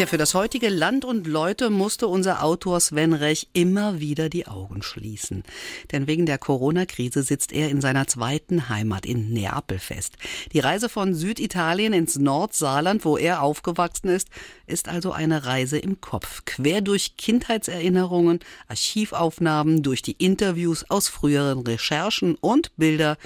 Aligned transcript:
Tja, 0.00 0.06
für 0.06 0.16
das 0.16 0.32
heutige 0.32 0.70
Land 0.70 1.04
und 1.04 1.26
Leute 1.26 1.68
musste 1.68 2.08
unser 2.08 2.42
Autor 2.42 2.80
Sven 2.80 3.12
Rech 3.12 3.48
immer 3.52 4.00
wieder 4.00 4.30
die 4.30 4.46
Augen 4.46 4.82
schließen. 4.82 5.44
Denn 5.92 6.06
wegen 6.06 6.24
der 6.24 6.38
Corona-Krise 6.38 7.22
sitzt 7.22 7.52
er 7.52 7.68
in 7.68 7.82
seiner 7.82 8.06
zweiten 8.06 8.70
Heimat 8.70 9.04
in 9.04 9.30
Neapel 9.30 9.78
fest. 9.78 10.14
Die 10.54 10.60
Reise 10.60 10.88
von 10.88 11.12
Süditalien 11.12 11.92
ins 11.92 12.18
Nordsaarland, 12.18 13.04
wo 13.04 13.18
er 13.18 13.42
aufgewachsen 13.42 14.08
ist, 14.08 14.28
ist 14.66 14.88
also 14.88 15.12
eine 15.12 15.44
Reise 15.44 15.76
im 15.76 16.00
Kopf. 16.00 16.46
Quer 16.46 16.80
durch 16.80 17.18
Kindheitserinnerungen, 17.18 18.40
Archivaufnahmen, 18.68 19.82
durch 19.82 20.00
die 20.00 20.12
Interviews 20.12 20.86
aus 20.88 21.08
früheren 21.08 21.58
Recherchen 21.58 22.36
und 22.36 22.74
Bilder, 22.78 23.18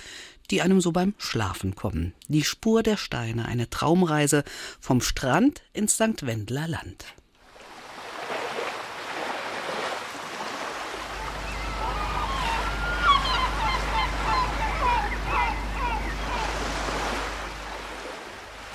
die 0.50 0.62
einem 0.62 0.80
so 0.80 0.92
beim 0.92 1.14
Schlafen 1.18 1.74
kommen. 1.74 2.12
Die 2.28 2.44
Spur 2.44 2.82
der 2.82 2.96
Steine, 2.96 3.46
eine 3.46 3.70
Traumreise 3.70 4.44
vom 4.80 5.00
Strand 5.00 5.62
ins 5.72 5.94
St. 5.94 6.26
Wendler 6.26 6.68
Land. 6.68 7.04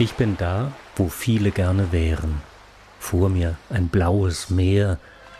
Ich 0.01 0.13
bin 0.13 0.37
da, 0.37 0.71
wo 0.95 1.09
viele 1.09 1.51
gerne 1.51 1.91
wären. 1.91 2.41
Vor 2.99 3.27
mir 3.27 3.57
ein 3.69 3.89
blaues 3.89 4.49
Meer, 4.49 4.97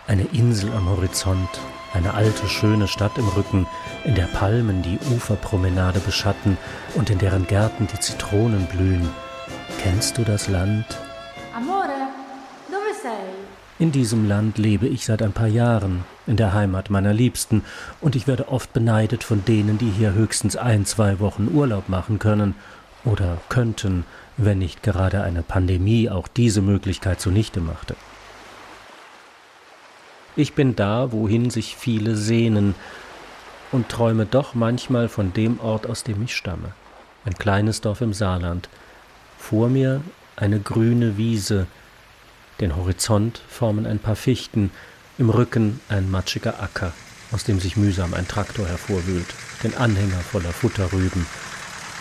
eine 0.10 0.24
Insel 0.34 0.74
am 0.74 0.90
Horizont, 0.90 1.62
eine 1.94 2.16
alte, 2.16 2.48
schöne 2.48 2.88
Stadt 2.88 3.18
im 3.20 3.28
Rücken, 3.28 3.68
in 4.06 4.16
der 4.16 4.26
Palmen 4.26 4.82
die 4.82 4.98
Uferpromenade 5.16 6.00
beschatten 6.00 6.58
und 6.96 7.12
in 7.12 7.20
deren 7.20 7.46
Gärten 7.46 7.88
die 7.94 8.00
Zitronen 8.00 8.66
blühen. 8.66 9.08
Kennst 9.84 10.18
du 10.18 10.24
das 10.24 10.48
Land? 10.48 10.86
Amore, 11.56 12.10
dove 12.72 12.94
sei? 13.04 13.10
In 13.78 13.92
diesem 13.92 14.28
Land 14.28 14.58
lebe 14.58 14.88
ich 14.88 15.06
seit 15.06 15.22
ein 15.22 15.32
paar 15.32 15.48
Jahren, 15.48 16.04
in 16.26 16.38
der 16.38 16.54
Heimat 16.54 16.90
meiner 16.90 17.14
Liebsten, 17.14 17.64
und 18.02 18.16
ich 18.16 18.26
werde 18.26 18.50
oft 18.50 18.74
beneidet 18.74 19.24
von 19.24 19.46
denen, 19.46 19.78
die 19.78 19.92
hier 19.92 20.14
höchstens 20.14 20.56
ein, 20.56 20.88
zwei 20.88 21.20
Wochen 21.20 21.50
Urlaub 21.54 21.88
machen 21.88 22.18
können 22.18 22.56
oder 23.06 23.38
könnten, 23.48 24.06
wenn 24.38 24.58
nicht 24.58 24.82
gerade 24.82 25.22
eine 25.22 25.44
Pandemie 25.44 26.10
auch 26.10 26.28
diese 26.28 26.64
Möglichkeit 26.64 27.22
zunichte 27.22 27.62
machte. 27.62 27.96
Ich 30.36 30.54
bin 30.54 30.76
da, 30.76 31.12
wohin 31.12 31.50
sich 31.50 31.76
viele 31.76 32.16
sehnen, 32.16 32.76
und 33.72 33.90
träume 33.90 34.26
doch 34.26 34.56
manchmal 34.56 35.10
von 35.10 35.34
dem 35.34 35.60
Ort, 35.60 35.88
aus 35.88 36.04
dem 36.04 36.24
ich 36.24 36.36
stamme. 36.36 36.74
Ein 37.26 37.36
kleines 37.36 37.82
Dorf 37.82 38.02
im 38.02 38.14
Saarland. 38.14 38.70
Vor 39.38 39.70
mir 39.70 40.02
eine 40.36 40.60
grüne 40.60 41.18
Wiese. 41.18 41.68
Den 42.60 42.76
Horizont 42.76 43.42
formen 43.48 43.86
ein 43.86 44.00
paar 44.00 44.16
Fichten, 44.16 44.72
im 45.18 45.30
Rücken 45.30 45.82
ein 45.90 46.10
matschiger 46.10 46.62
Acker, 46.62 46.94
aus 47.32 47.44
dem 47.44 47.60
sich 47.60 47.78
mühsam 47.78 48.14
ein 48.14 48.28
Traktor 48.28 48.68
hervorwühlt, 48.68 49.28
den 49.64 49.76
Anhänger 49.76 50.20
voller 50.20 50.52
Futterrüben. 50.52 51.26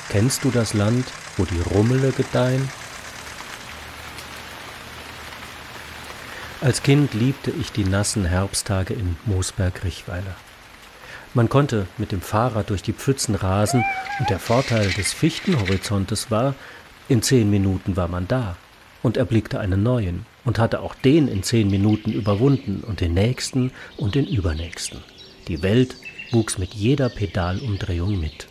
Kennst 0.08 0.44
du 0.44 0.50
das 0.50 0.72
Land, 0.72 1.04
wo 1.36 1.44
die 1.44 1.60
Rummele 1.60 2.12
gedeihen? 2.12 2.68
Als 6.60 6.82
Kind 6.82 7.14
liebte 7.14 7.52
ich 7.52 7.70
die 7.70 7.84
nassen 7.84 8.24
Herbsttage 8.24 8.92
in 8.92 9.16
Moosberg-Richweiler. 9.26 10.34
Man 11.32 11.48
konnte 11.48 11.86
mit 11.98 12.10
dem 12.10 12.20
Fahrrad 12.20 12.70
durch 12.70 12.82
die 12.82 12.92
Pfützen 12.92 13.36
rasen 13.36 13.84
und 14.18 14.28
der 14.28 14.40
Vorteil 14.40 14.90
des 14.90 15.12
Fichtenhorizontes 15.12 16.32
war, 16.32 16.56
in 17.08 17.22
zehn 17.22 17.48
Minuten 17.48 17.96
war 17.96 18.08
man 18.08 18.26
da 18.26 18.56
und 19.04 19.16
erblickte 19.16 19.60
einen 19.60 19.84
neuen 19.84 20.26
und 20.44 20.58
hatte 20.58 20.80
auch 20.80 20.96
den 20.96 21.28
in 21.28 21.44
zehn 21.44 21.70
Minuten 21.70 22.10
überwunden 22.10 22.82
und 22.84 23.00
den 23.00 23.14
nächsten 23.14 23.70
und 23.96 24.16
den 24.16 24.26
übernächsten. 24.26 25.04
Die 25.46 25.62
Welt 25.62 25.94
wuchs 26.32 26.58
mit 26.58 26.74
jeder 26.74 27.08
Pedalumdrehung 27.08 28.18
mit. 28.18 28.48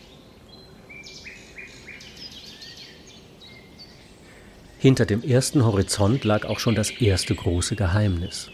Hinter 4.80 5.06
dem 5.06 5.24
ersten 5.24 5.64
Horizont 5.64 6.22
lag 6.22 6.44
auch 6.44 6.60
schon 6.60 6.76
das 6.76 6.90
erste 6.90 7.34
große 7.34 7.74
Geheimnis. 7.74 8.48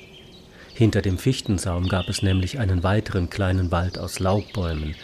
Hinter 0.72 1.02
dem 1.02 1.18
Fichtensaum 1.18 1.86
gab 1.86 2.08
es 2.08 2.22
nämlich 2.22 2.58
einen 2.58 2.82
weiteren 2.82 3.28
kleinen 3.28 3.70
Wald 3.70 3.98
aus 3.98 4.20
Laubbäumen. 4.20 4.94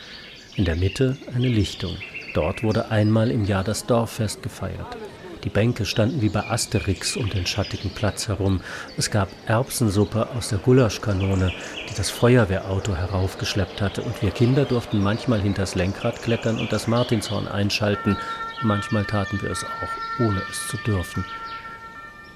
In 0.57 0.65
der 0.65 0.77
Mitte 0.77 1.19
eine 1.35 1.49
Lichtung. 1.49 1.95
Dort 2.33 2.63
wurde 2.63 2.91
einmal 2.91 3.31
im 3.31 3.45
Jahr 3.45 3.65
das 3.65 3.85
Dorffest 3.85 4.43
gefeiert. 4.43 4.97
Die 5.45 5.51
Bänke 5.51 5.85
standen 5.85 6.23
wie 6.23 6.29
bei 6.29 6.45
Asterix 6.45 7.17
um 7.17 7.29
den 7.29 7.47
schattigen 7.47 7.91
Platz 7.91 8.29
herum. 8.29 8.61
Es 8.97 9.11
gab 9.11 9.29
Erbsensuppe 9.47 10.29
aus 10.31 10.49
der 10.49 10.59
Gulaschkanone, 10.59 11.53
die 11.89 11.95
das 11.95 12.11
Feuerwehrauto 12.11 12.95
heraufgeschleppt 12.95 13.81
hatte, 13.81 14.03
und 14.03 14.23
wir 14.23 14.31
Kinder 14.31 14.65
durften 14.65 15.03
manchmal 15.03 15.41
hinters 15.41 15.75
Lenkrad 15.75 16.23
klettern 16.23 16.59
und 16.59 16.73
das 16.73 16.87
Martinshorn 16.87 17.49
einschalten, 17.49 18.17
Manchmal 18.63 19.07
taten 19.07 19.41
wir 19.41 19.51
es 19.51 19.65
auch, 19.65 20.21
ohne 20.21 20.43
es 20.51 20.69
zu 20.69 20.77
dürfen. 20.79 21.25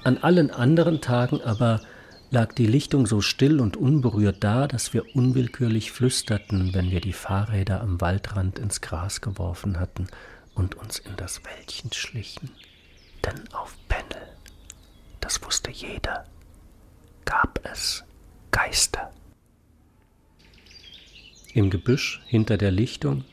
An 0.03 0.17
allen 0.17 0.49
anderen 0.49 0.99
Tagen 0.99 1.41
aber 1.41 1.81
lag 2.31 2.53
die 2.53 2.65
Lichtung 2.65 3.05
so 3.05 3.21
still 3.21 3.59
und 3.59 3.77
unberührt 3.77 4.43
da, 4.43 4.67
dass 4.67 4.93
wir 4.93 5.15
unwillkürlich 5.15 5.91
flüsterten, 5.91 6.73
wenn 6.73 6.89
wir 6.89 6.99
die 6.99 7.13
Fahrräder 7.13 7.81
am 7.81 8.01
Waldrand 8.01 8.57
ins 8.57 8.81
Gras 8.81 9.21
geworfen 9.21 9.79
hatten 9.79 10.07
und 10.55 10.75
uns 10.75 10.97
in 10.99 11.15
das 11.15 11.41
Wäldchen 11.45 11.93
schlichen. 11.93 12.49
Denn 13.23 13.41
auf 13.53 13.75
Pennel, 13.87 14.27
das 15.21 15.43
wusste 15.43 15.69
jeder, 15.69 16.25
gab 17.25 17.59
es 17.63 18.03
Geister. 18.51 19.11
Im 21.53 21.69
Gebüsch 21.69 22.21
hinter 22.25 22.57
der 22.57 22.71
Lichtung 22.71 23.23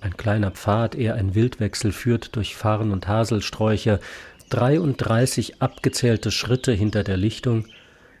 ein 0.00 0.16
kleiner 0.16 0.50
Pfad, 0.50 0.94
eher 0.94 1.14
ein 1.14 1.34
Wildwechsel, 1.34 1.92
führt 1.92 2.36
durch 2.36 2.56
Farn 2.56 2.90
und 2.90 3.06
Haselsträucher. 3.06 4.00
33 4.48 5.62
abgezählte 5.62 6.30
Schritte 6.30 6.72
hinter 6.72 7.04
der 7.04 7.16
Lichtung 7.16 7.66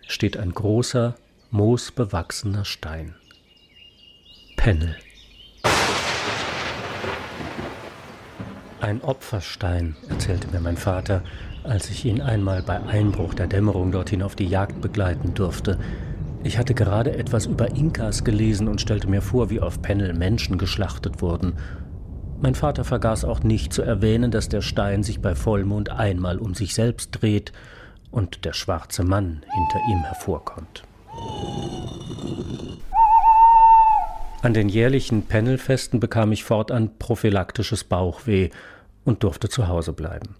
steht 0.06 0.36
ein 0.36 0.52
großer, 0.52 1.16
moosbewachsener 1.50 2.64
Stein. 2.64 3.14
Pennel. 4.56 4.96
Ein 8.80 9.02
Opferstein, 9.02 9.96
erzählte 10.08 10.48
mir 10.48 10.60
mein 10.60 10.76
Vater, 10.76 11.22
als 11.64 11.90
ich 11.90 12.04
ihn 12.04 12.20
einmal 12.20 12.62
bei 12.62 12.80
Einbruch 12.82 13.34
der 13.34 13.46
Dämmerung 13.46 13.92
dorthin 13.92 14.22
auf 14.22 14.36
die 14.36 14.46
Jagd 14.46 14.80
begleiten 14.80 15.34
durfte. 15.34 15.78
Ich 16.42 16.56
hatte 16.56 16.74
gerade 16.74 17.16
etwas 17.16 17.46
über 17.46 17.76
Inkas 17.76 18.24
gelesen 18.24 18.66
und 18.68 18.80
stellte 18.80 19.08
mir 19.08 19.20
vor, 19.20 19.50
wie 19.50 19.60
auf 19.60 19.82
Pennel 19.82 20.14
Menschen 20.14 20.56
geschlachtet 20.56 21.20
wurden. 21.20 21.54
Mein 22.40 22.54
Vater 22.54 22.84
vergaß 22.84 23.26
auch 23.26 23.42
nicht 23.42 23.74
zu 23.74 23.82
erwähnen, 23.82 24.30
dass 24.30 24.48
der 24.48 24.62
Stein 24.62 25.02
sich 25.02 25.20
bei 25.20 25.34
Vollmond 25.34 25.90
einmal 25.90 26.38
um 26.38 26.54
sich 26.54 26.74
selbst 26.74 27.10
dreht 27.20 27.52
und 28.10 28.46
der 28.46 28.54
schwarze 28.54 29.04
Mann 29.04 29.42
hinter 29.52 29.80
ihm 29.90 30.02
hervorkommt. 30.02 30.84
An 34.42 34.54
den 34.54 34.70
jährlichen 34.70 35.26
Pennelfesten 35.26 36.00
bekam 36.00 36.32
ich 36.32 36.44
fortan 36.44 36.96
prophylaktisches 36.98 37.84
Bauchweh 37.84 38.48
und 39.04 39.22
durfte 39.22 39.50
zu 39.50 39.68
Hause 39.68 39.92
bleiben. 39.92 40.36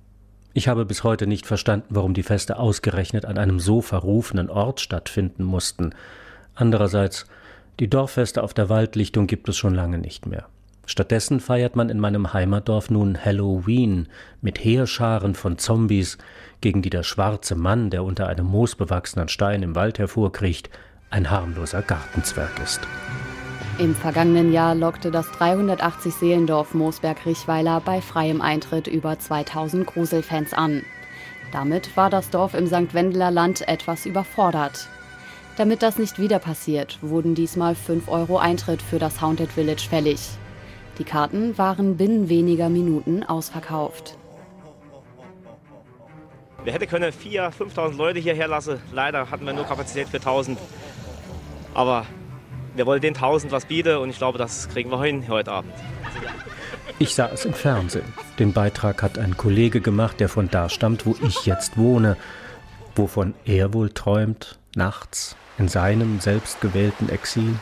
Ich 0.52 0.66
habe 0.66 0.84
bis 0.84 1.04
heute 1.04 1.26
nicht 1.26 1.46
verstanden, 1.46 1.86
warum 1.90 2.14
die 2.14 2.24
Feste 2.24 2.58
ausgerechnet 2.58 3.24
an 3.24 3.38
einem 3.38 3.60
so 3.60 3.80
verrufenen 3.80 4.50
Ort 4.50 4.80
stattfinden 4.80 5.44
mussten. 5.44 5.94
Andererseits, 6.54 7.26
die 7.78 7.88
Dorffeste 7.88 8.42
auf 8.42 8.52
der 8.52 8.68
Waldlichtung 8.68 9.26
gibt 9.26 9.48
es 9.48 9.56
schon 9.56 9.74
lange 9.74 9.98
nicht 9.98 10.26
mehr. 10.26 10.46
Stattdessen 10.86 11.38
feiert 11.38 11.76
man 11.76 11.88
in 11.88 12.00
meinem 12.00 12.32
Heimatdorf 12.32 12.90
nun 12.90 13.16
Halloween 13.24 14.08
mit 14.40 14.58
Heerscharen 14.64 15.36
von 15.36 15.56
Zombies, 15.56 16.18
gegen 16.60 16.82
die 16.82 16.90
der 16.90 17.04
schwarze 17.04 17.54
Mann, 17.54 17.90
der 17.90 18.02
unter 18.02 18.26
einem 18.26 18.46
moosbewachsenen 18.46 19.28
Stein 19.28 19.62
im 19.62 19.76
Wald 19.76 20.00
hervorkriecht, 20.00 20.68
ein 21.10 21.30
harmloser 21.30 21.82
Gartenzwerg 21.82 22.58
ist. 22.62 22.80
Im 23.80 23.94
vergangenen 23.94 24.52
Jahr 24.52 24.74
lockte 24.74 25.10
das 25.10 25.32
380 25.32 26.12
Seelendorf 26.12 26.74
Moosberg-Richweiler 26.74 27.80
bei 27.80 28.02
freiem 28.02 28.42
Eintritt 28.42 28.86
über 28.86 29.18
2000 29.18 29.86
Gruselfans 29.86 30.52
an. 30.52 30.84
Damit 31.50 31.96
war 31.96 32.10
das 32.10 32.28
Dorf 32.28 32.52
im 32.52 32.66
St. 32.66 32.92
Wendeler 32.92 33.30
Land 33.30 33.66
etwas 33.66 34.04
überfordert. 34.04 34.86
Damit 35.56 35.82
das 35.82 35.96
nicht 35.96 36.18
wieder 36.18 36.38
passiert, 36.38 36.98
wurden 37.00 37.34
diesmal 37.34 37.74
5 37.74 38.06
Euro 38.08 38.36
Eintritt 38.36 38.82
für 38.82 38.98
das 38.98 39.22
Haunted 39.22 39.50
Village 39.50 39.86
fällig. 39.88 40.28
Die 40.98 41.04
Karten 41.04 41.56
waren 41.56 41.96
binnen 41.96 42.28
weniger 42.28 42.68
Minuten 42.68 43.22
ausverkauft. 43.22 44.18
Wir 46.64 46.74
hätten 46.74 46.86
können 46.86 47.10
4.000, 47.10 47.72
5.000 47.74 47.96
Leute 47.96 48.18
hierher 48.18 48.48
lassen. 48.48 48.78
Leider 48.92 49.30
hatten 49.30 49.46
wir 49.46 49.54
nur 49.54 49.64
Kapazität 49.64 50.10
für 50.10 50.18
1.000. 50.18 50.58
Aber 51.72 52.04
wir 52.74 52.86
wollen 52.86 53.00
den 53.00 53.14
1000 53.14 53.52
was 53.52 53.64
bieten 53.64 53.96
und 53.96 54.10
ich 54.10 54.18
glaube, 54.18 54.38
das 54.38 54.68
kriegen 54.68 54.90
wir 54.90 55.02
hin 55.02 55.26
heute 55.28 55.52
Abend. 55.52 55.72
Ich 56.98 57.14
sah 57.14 57.28
es 57.28 57.44
im 57.44 57.54
Fernsehen. 57.54 58.12
Den 58.38 58.52
Beitrag 58.52 59.02
hat 59.02 59.18
ein 59.18 59.36
Kollege 59.36 59.80
gemacht, 59.80 60.20
der 60.20 60.28
von 60.28 60.50
da 60.50 60.68
stammt, 60.68 61.06
wo 61.06 61.16
ich 61.26 61.46
jetzt 61.46 61.78
wohne. 61.78 62.16
Wovon 62.94 63.34
er 63.44 63.72
wohl 63.72 63.90
träumt, 63.90 64.58
nachts, 64.74 65.36
in 65.58 65.68
seinem 65.68 66.20
selbstgewählten 66.20 67.08
Exil. 67.08 67.54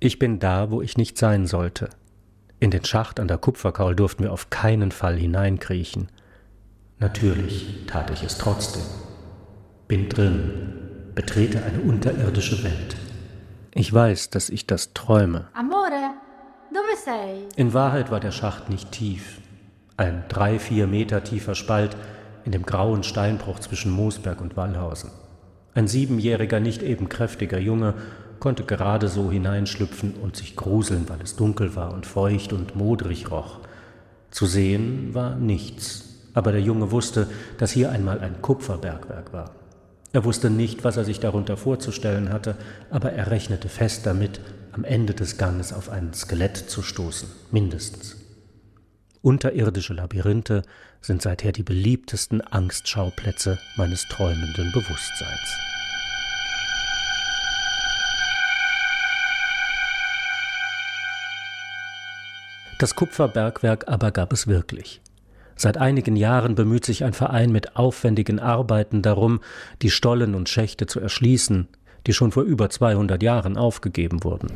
Ich 0.00 0.18
bin 0.18 0.38
da, 0.38 0.70
wo 0.70 0.80
ich 0.80 0.96
nicht 0.96 1.18
sein 1.18 1.46
sollte. 1.46 1.90
In 2.60 2.70
den 2.70 2.84
Schacht 2.84 3.20
an 3.20 3.28
der 3.28 3.38
Kupferkaul 3.38 3.94
durften 3.94 4.24
wir 4.24 4.32
auf 4.32 4.50
keinen 4.50 4.90
Fall 4.90 5.16
hineinkriechen. 5.16 6.08
Natürlich 6.98 7.86
tat 7.86 8.10
ich 8.10 8.24
es 8.24 8.38
trotzdem. 8.38 8.82
Bin 9.86 10.08
drin, 10.08 11.12
betrete 11.14 11.62
eine 11.62 11.80
unterirdische 11.80 12.64
Welt. 12.64 12.96
Ich 13.74 13.92
weiß, 13.92 14.30
dass 14.30 14.50
ich 14.50 14.66
das 14.66 14.92
träume. 14.92 15.46
Amore, 15.54 16.14
dove 16.72 16.96
sei? 17.04 17.36
In 17.54 17.74
Wahrheit 17.74 18.10
war 18.10 18.18
der 18.18 18.32
Schacht 18.32 18.68
nicht 18.70 18.90
tief. 18.90 19.40
Ein 19.96 20.24
drei, 20.28 20.58
vier 20.58 20.88
Meter 20.88 21.22
tiefer 21.22 21.54
Spalt 21.54 21.96
in 22.44 22.50
dem 22.50 22.66
grauen 22.66 23.04
Steinbruch 23.04 23.60
zwischen 23.60 23.92
Moosberg 23.92 24.40
und 24.40 24.56
Wallhausen. 24.56 25.10
Ein 25.74 25.86
siebenjähriger, 25.86 26.58
nicht 26.58 26.82
eben 26.82 27.08
kräftiger 27.08 27.58
Junge 27.58 27.94
konnte 28.40 28.64
gerade 28.64 29.08
so 29.08 29.30
hineinschlüpfen 29.30 30.14
und 30.14 30.36
sich 30.36 30.56
gruseln, 30.56 31.08
weil 31.08 31.20
es 31.22 31.36
dunkel 31.36 31.76
war 31.76 31.92
und 31.92 32.06
feucht 32.06 32.52
und 32.52 32.76
modrig 32.76 33.30
roch. 33.30 33.58
Zu 34.30 34.46
sehen 34.46 35.14
war 35.14 35.36
nichts, 35.36 36.04
aber 36.34 36.52
der 36.52 36.60
Junge 36.60 36.90
wusste, 36.90 37.26
dass 37.58 37.72
hier 37.72 37.90
einmal 37.90 38.20
ein 38.20 38.42
Kupferbergwerk 38.42 39.32
war. 39.32 39.52
Er 40.12 40.24
wusste 40.24 40.50
nicht, 40.50 40.84
was 40.84 40.96
er 40.96 41.04
sich 41.04 41.20
darunter 41.20 41.56
vorzustellen 41.56 42.32
hatte, 42.32 42.56
aber 42.90 43.12
er 43.12 43.30
rechnete 43.30 43.68
fest 43.68 44.06
damit, 44.06 44.40
am 44.72 44.84
Ende 44.84 45.14
des 45.14 45.38
Ganges 45.38 45.72
auf 45.72 45.90
ein 45.90 46.14
Skelett 46.14 46.56
zu 46.56 46.82
stoßen, 46.82 47.28
mindestens. 47.50 48.16
Unterirdische 49.20 49.94
Labyrinthe 49.94 50.62
sind 51.00 51.22
seither 51.22 51.52
die 51.52 51.62
beliebtesten 51.62 52.40
Angstschauplätze 52.40 53.58
meines 53.76 54.06
träumenden 54.08 54.72
Bewusstseins. 54.72 55.67
Das 62.78 62.94
Kupferbergwerk 62.94 63.86
aber 63.88 64.12
gab 64.12 64.32
es 64.32 64.46
wirklich. 64.46 65.00
Seit 65.56 65.78
einigen 65.78 66.14
Jahren 66.14 66.54
bemüht 66.54 66.84
sich 66.84 67.02
ein 67.02 67.12
Verein 67.12 67.50
mit 67.50 67.74
aufwendigen 67.74 68.38
Arbeiten 68.38 69.02
darum, 69.02 69.40
die 69.82 69.90
Stollen 69.90 70.36
und 70.36 70.48
Schächte 70.48 70.86
zu 70.86 71.00
erschließen, 71.00 71.66
die 72.06 72.12
schon 72.12 72.30
vor 72.30 72.44
über 72.44 72.70
200 72.70 73.20
Jahren 73.20 73.56
aufgegeben 73.56 74.22
wurden. 74.22 74.52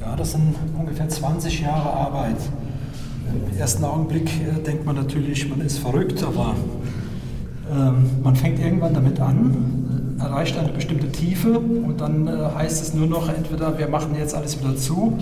Ja, 0.00 0.16
das 0.16 0.32
sind 0.32 0.54
ungefähr 0.78 1.06
20 1.06 1.60
Jahre 1.60 1.90
Arbeit. 1.90 2.38
Im 3.28 3.58
ersten 3.58 3.84
Augenblick 3.84 4.30
äh, 4.40 4.62
denkt 4.62 4.86
man 4.86 4.96
natürlich, 4.96 5.46
man 5.50 5.60
ist 5.60 5.80
verrückt, 5.80 6.24
aber 6.24 6.56
ähm, 7.70 8.22
man 8.22 8.34
fängt 8.36 8.58
irgendwann 8.58 8.94
damit 8.94 9.20
an, 9.20 10.16
äh, 10.18 10.22
erreicht 10.22 10.56
eine 10.56 10.70
bestimmte 10.72 11.12
Tiefe 11.12 11.58
und 11.58 12.00
dann 12.00 12.26
äh, 12.26 12.30
heißt 12.56 12.80
es 12.80 12.94
nur 12.94 13.06
noch 13.06 13.28
entweder 13.28 13.76
wir 13.78 13.88
machen 13.88 14.16
jetzt 14.18 14.34
alles 14.34 14.58
wieder 14.58 14.74
zu 14.74 15.18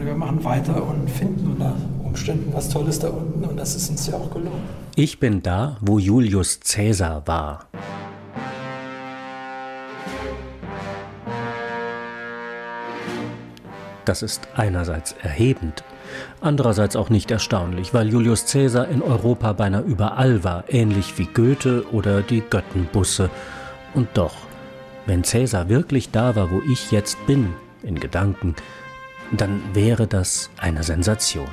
oder 0.00 0.08
wir 0.08 0.16
machen 0.16 0.42
weiter 0.44 0.82
und 0.82 1.10
finden 1.10 1.52
unter 1.52 1.76
Umständen 2.02 2.54
was 2.54 2.70
Tolles 2.70 2.98
da 2.98 3.08
unten 3.08 3.44
und 3.44 3.56
das 3.58 3.74
ist 3.74 3.90
uns 3.90 4.06
ja 4.06 4.14
auch 4.14 4.30
gelungen. 4.30 4.62
Ich 4.96 5.20
bin 5.20 5.42
da, 5.42 5.76
wo 5.82 5.98
Julius 5.98 6.58
Caesar 6.60 7.26
war. 7.26 7.66
Das 14.06 14.22
ist 14.22 14.48
einerseits 14.56 15.14
erhebend, 15.22 15.84
andererseits 16.40 16.96
auch 16.96 17.10
nicht 17.10 17.30
erstaunlich, 17.30 17.92
weil 17.92 18.08
Julius 18.08 18.46
Caesar 18.50 18.88
in 18.88 19.02
Europa 19.02 19.52
beinahe 19.52 19.82
überall 19.82 20.42
war, 20.42 20.64
ähnlich 20.68 21.18
wie 21.18 21.26
Goethe 21.26 21.84
oder 21.92 22.22
die 22.22 22.40
Göttenbusse. 22.40 23.28
Und 23.92 24.08
doch, 24.14 24.34
wenn 25.04 25.22
Caesar 25.22 25.68
wirklich 25.68 26.10
da 26.10 26.34
war, 26.34 26.50
wo 26.50 26.62
ich 26.72 26.90
jetzt 26.90 27.18
bin, 27.26 27.52
in 27.82 28.00
Gedanken, 28.00 28.56
dann 29.32 29.62
wäre 29.74 30.06
das 30.06 30.50
eine 30.58 30.82
Sensation. 30.82 31.48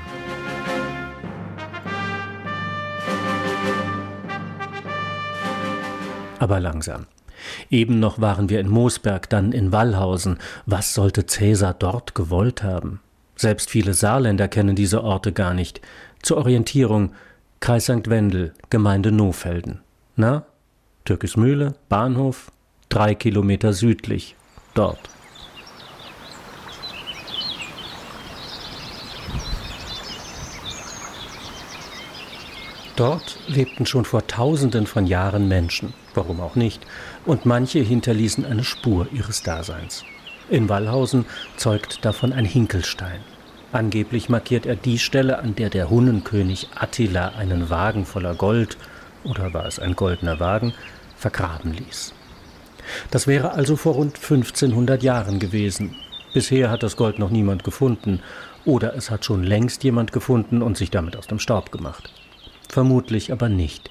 Aber 6.39 6.59
langsam. 6.59 7.07
Eben 7.69 8.00
noch 8.00 8.19
waren 8.21 8.50
wir 8.50 8.59
in 8.59 8.69
Moosberg, 8.69 9.29
dann 9.29 9.51
in 9.51 9.71
Wallhausen. 9.71 10.38
Was 10.65 10.94
sollte 10.94 11.25
Cäsar 11.25 11.74
dort 11.74 12.15
gewollt 12.15 12.63
haben? 12.63 13.00
Selbst 13.35 13.69
viele 13.69 13.94
Saarländer 13.94 14.47
kennen 14.47 14.75
diese 14.75 15.03
Orte 15.03 15.31
gar 15.31 15.53
nicht. 15.53 15.81
Zur 16.21 16.38
Orientierung 16.38 17.13
Kreis 17.59 17.85
St. 17.85 18.09
Wendel, 18.09 18.53
Gemeinde 18.69 19.12
Nohfelden. 19.12 19.81
Na? 20.15 20.45
Türkismühle, 21.06 21.75
Bahnhof, 21.89 22.51
drei 22.89 23.15
Kilometer 23.15 23.73
südlich, 23.73 24.35
dort. 24.73 25.00
Dort 32.97 33.38
lebten 33.45 33.85
schon 33.85 34.05
vor 34.05 34.25
tausenden 34.25 34.88
von 34.88 35.05
Jahren 35.05 35.47
Menschen, 35.47 35.94
warum 36.15 36.41
auch 36.41 36.55
nicht, 36.55 36.81
und 37.27 37.45
manche 37.45 37.77
hinterließen 37.77 38.44
eine 38.44 38.63
Spur 38.63 39.07
ihres 39.13 39.44
Daseins. 39.44 40.03
In 40.49 40.67
Wallhausen 40.67 41.27
zeugt 41.57 42.03
davon 42.03 42.33
ein 42.33 42.44
Hinkelstein. 42.44 43.19
Angeblich 43.71 44.29
markiert 44.29 44.65
er 44.65 44.75
die 44.75 44.97
Stelle, 44.97 45.38
an 45.38 45.53
der 45.53 45.69
der 45.69 45.91
Hunnenkönig 45.91 46.69
Attila 46.73 47.33
einen 47.38 47.69
Wagen 47.69 48.03
voller 48.03 48.33
Gold, 48.33 48.77
oder 49.23 49.53
war 49.53 49.67
es 49.67 49.77
ein 49.77 49.95
goldener 49.95 50.39
Wagen, 50.39 50.73
vergraben 51.17 51.73
ließ. 51.73 52.15
Das 53.11 53.27
wäre 53.27 53.51
also 53.51 53.75
vor 53.75 53.94
rund 53.94 54.15
1500 54.15 55.03
Jahren 55.03 55.38
gewesen. 55.38 55.95
Bisher 56.33 56.71
hat 56.71 56.81
das 56.81 56.95
Gold 56.95 57.19
noch 57.19 57.29
niemand 57.29 57.63
gefunden, 57.63 58.21
oder 58.65 58.95
es 58.95 59.11
hat 59.11 59.23
schon 59.23 59.44
längst 59.44 59.83
jemand 59.83 60.11
gefunden 60.11 60.63
und 60.63 60.77
sich 60.77 60.89
damit 60.89 61.15
aus 61.15 61.27
dem 61.27 61.38
Staub 61.38 61.71
gemacht. 61.71 62.11
Vermutlich 62.69 63.31
aber 63.31 63.49
nicht. 63.49 63.89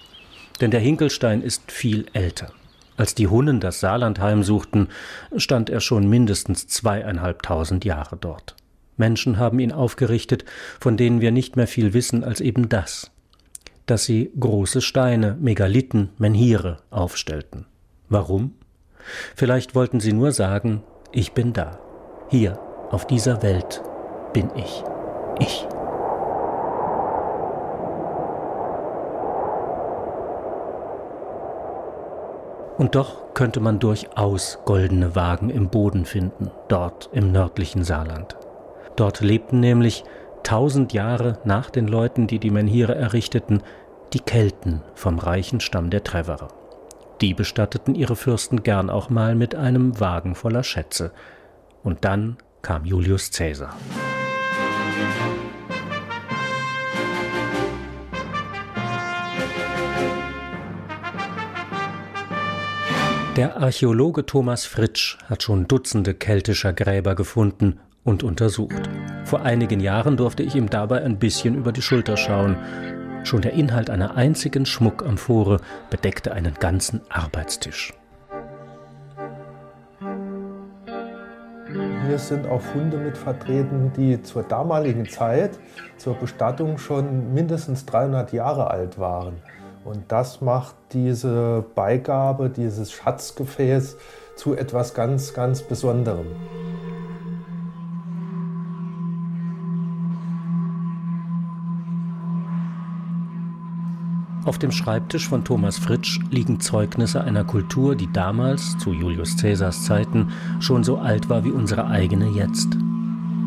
Denn 0.61 0.71
der 0.71 0.81
Hinkelstein 0.81 1.43
ist 1.43 1.71
viel 1.71 2.07
älter. 2.13 2.53
Als 2.97 3.15
die 3.15 3.29
Hunnen 3.29 3.61
das 3.61 3.81
Saarland 3.81 4.21
heimsuchten, 4.21 4.89
stand 5.37 5.69
er 5.69 5.81
schon 5.81 6.09
mindestens 6.09 6.67
zweieinhalbtausend 6.67 7.85
Jahre 7.85 8.17
dort. 8.17 8.57
Menschen 8.97 9.39
haben 9.39 9.59
ihn 9.59 9.73
aufgerichtet, 9.73 10.45
von 10.81 10.97
denen 10.97 11.21
wir 11.21 11.31
nicht 11.31 11.57
mehr 11.57 11.67
viel 11.67 11.93
wissen 11.93 12.25
als 12.25 12.41
eben 12.41 12.71
das, 12.71 13.11
dass 13.85 14.05
sie 14.05 14.33
große 14.39 14.81
Steine, 14.81 15.37
Megalithen, 15.39 16.11
Menhire 16.17 16.79
aufstellten. 16.91 17.67
Warum? 18.09 18.55
Vielleicht 19.35 19.75
wollten 19.75 20.01
sie 20.01 20.13
nur 20.13 20.33
sagen, 20.33 20.83
ich 21.13 21.33
bin 21.33 21.53
da. 21.53 21.79
Hier, 22.29 22.59
auf 22.91 23.07
dieser 23.07 23.43
Welt 23.43 23.83
bin 24.33 24.51
ich. 24.57 24.83
Ich. 25.39 25.67
Und 32.79 32.95
doch 32.95 33.35
könnte 33.35 33.61
man 33.61 33.79
durchaus 33.79 34.59
goldene 34.65 35.15
Wagen 35.17 35.51
im 35.51 35.69
Boden 35.69 36.05
finden, 36.05 36.51
dort 36.69 37.09
im 37.13 37.33
nördlichen 37.33 37.85
Saarland. 37.85 38.37
Dort 38.97 39.21
lebten 39.21 39.61
nämlich 39.61 40.05
tausend 40.43 40.93
Jahre 40.93 41.39
nach 41.45 41.71
den 41.71 41.89
Leuten, 41.89 42.27
die 42.27 42.39
die 42.39 42.51
Menhire 42.51 42.95
errichteten, 42.95 43.63
die 44.13 44.21
Kelten 44.21 44.83
vom 44.95 45.19
reichen 45.19 45.61
Stamm 45.61 45.91
der 45.91 46.05
Treverer. 46.05 46.49
Die 47.21 47.35
bestatteten 47.35 47.95
ihre 47.95 48.15
Fürsten 48.15 48.63
gern 48.63 48.91
auch 48.91 49.09
mal 49.09 49.35
mit 49.35 49.55
einem 49.55 49.99
Wagen 49.99 50.35
voller 50.35 50.63
Schätze. 50.63 51.13
Und 51.83 52.05
dann 52.05 52.37
kam 52.63 52.85
Julius 52.85 53.31
Caesar. 53.31 53.75
Der 63.37 63.59
Archäologe 63.59 64.25
Thomas 64.25 64.65
Fritsch 64.65 65.19
hat 65.29 65.43
schon 65.43 65.69
Dutzende 65.69 66.15
keltischer 66.15 66.73
Gräber 66.73 67.15
gefunden 67.15 67.79
und 68.03 68.23
untersucht. 68.23 68.89
Vor 69.25 69.43
einigen 69.43 69.81
Jahren 69.81 70.17
durfte 70.17 70.43
ich 70.43 70.55
ihm 70.55 70.71
dabei 70.71 71.03
ein 71.03 71.19
bisschen 71.19 71.55
über 71.55 71.71
die 71.71 71.83
Schulter 71.83 72.17
schauen. 72.17 72.57
Schon 73.25 73.43
der 73.43 73.53
Inhalt 73.53 73.91
einer 73.91 74.17
einzigen 74.17 74.65
Schmuckamphore 74.65 75.61
bedeckte 75.91 76.33
einen 76.33 76.55
ganzen 76.55 77.03
Arbeitstisch. 77.11 77.93
Hier 82.09 82.19
sind 82.19 82.47
auch 82.47 82.63
Funde 82.63 82.97
mit 82.97 83.19
vertreten, 83.19 83.93
die 83.95 84.23
zur 84.23 84.45
damaligen 84.45 85.07
Zeit, 85.11 85.59
zur 85.99 86.15
Bestattung 86.15 86.79
schon 86.79 87.35
mindestens 87.35 87.85
300 87.85 88.33
Jahre 88.33 88.71
alt 88.71 88.99
waren. 88.99 89.35
Und 89.87 90.11
das 90.11 90.41
macht 90.41 90.75
diese 90.93 91.65
Beigabe, 91.77 92.51
dieses 92.51 92.91
Schatzgefäß 92.91 93.97
zu 94.35 94.57
etwas 94.57 94.95
ganz, 94.95 95.33
ganz 95.33 95.63
Besonderem. 95.63 96.27
Auf 104.45 104.59
dem 104.59 104.73
Schreibtisch 104.73 105.29
von 105.29 105.45
Thomas 105.45 105.79
Fritsch 105.79 106.21
liegen 106.31 106.59
Zeugnisse 106.59 107.21
einer 107.21 107.45
Kultur, 107.45 107.95
die 107.95 108.13
damals, 108.13 108.77
zu 108.79 108.93
Julius 108.93 109.37
Caesars 109.37 109.85
Zeiten, 109.85 110.31
schon 110.59 110.83
so 110.83 110.99
alt 110.99 111.29
war 111.29 111.45
wie 111.45 111.51
unsere 111.51 111.87
eigene 111.87 112.27
jetzt. 112.29 112.77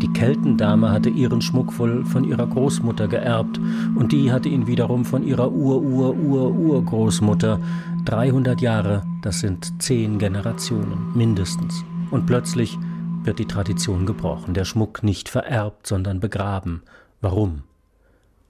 Die 0.02 0.12
Keltendame 0.14 0.92
hatte 0.92 1.10
ihren 1.10 1.42
Schmuck 1.42 1.78
wohl 1.78 2.06
von 2.06 2.24
ihrer 2.24 2.48
Großmutter 2.48 3.08
geerbt 3.08 3.60
und 3.96 4.12
die 4.12 4.32
hatte 4.32 4.50
ihn 4.50 4.66
wiederum 4.68 5.06
von 5.06 5.24
ihrer 5.24 5.52
Ur-Ur-Ur-Urgroßmutter. 5.52 7.60
300 8.06 8.62
Jahre, 8.62 9.04
das 9.22 9.42
sind 9.42 9.82
zehn 9.82 10.20
Generationen 10.20 11.12
mindestens. 11.14 11.84
Und 12.12 12.26
plötzlich 12.26 12.78
wird 13.24 13.40
die 13.40 13.46
Tradition 13.46 14.06
gebrochen, 14.06 14.54
der 14.54 14.66
Schmuck 14.66 15.02
nicht 15.04 15.30
vererbt, 15.30 15.88
sondern 15.88 16.20
begraben. 16.20 16.84
Warum? 17.22 17.64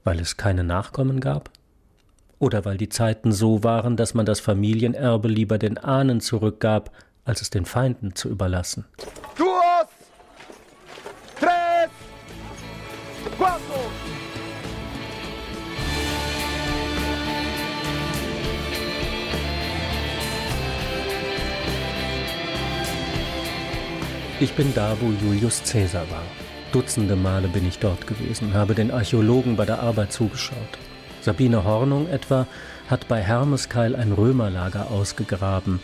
Weil 0.04 0.20
es 0.20 0.38
keine 0.38 0.64
Nachkommen 0.64 1.20
gab? 1.20 1.52
oder 2.40 2.66
weil 2.66 2.78
die 2.78 2.90
Zeiten 2.90 3.32
so 3.32 3.64
waren, 3.64 3.98
dass 3.98 4.14
man 4.14 4.26
das 4.26 4.40
Familienerbe 4.40 5.28
lieber 5.28 5.58
den 5.58 5.78
Ahnen 5.78 6.22
zurückgab, 6.22 6.92
als 7.26 7.42
es 7.42 7.50
den 7.50 7.66
Feinden 7.66 8.16
zu 8.16 8.30
überlassen. 8.30 8.86
Duos, 9.38 9.49
cuatro. 13.68 13.90
Ich 24.42 24.54
bin 24.54 24.74
da, 24.74 24.96
wo 25.02 25.12
Julius 25.26 25.62
Caesar 25.70 26.10
war. 26.10 26.24
Dutzende 26.72 27.16
Male 27.18 27.50
bin 27.50 27.68
ich 27.68 27.80
dort 27.80 28.08
gewesen, 28.08 28.54
habe 28.54 28.74
den 28.74 28.92
Archäologen 28.92 29.58
bei 29.58 29.66
der 29.66 29.82
Arbeit 29.82 30.14
zugeschaut. 30.14 30.56
Sabine 31.22 31.66
Hornung 31.66 32.08
etwa 32.08 32.48
hat 32.90 33.08
bei 33.08 33.22
Hermeskeil 33.22 33.96
ein 33.96 34.14
Römerlager 34.14 34.92
ausgegraben. 34.92 35.82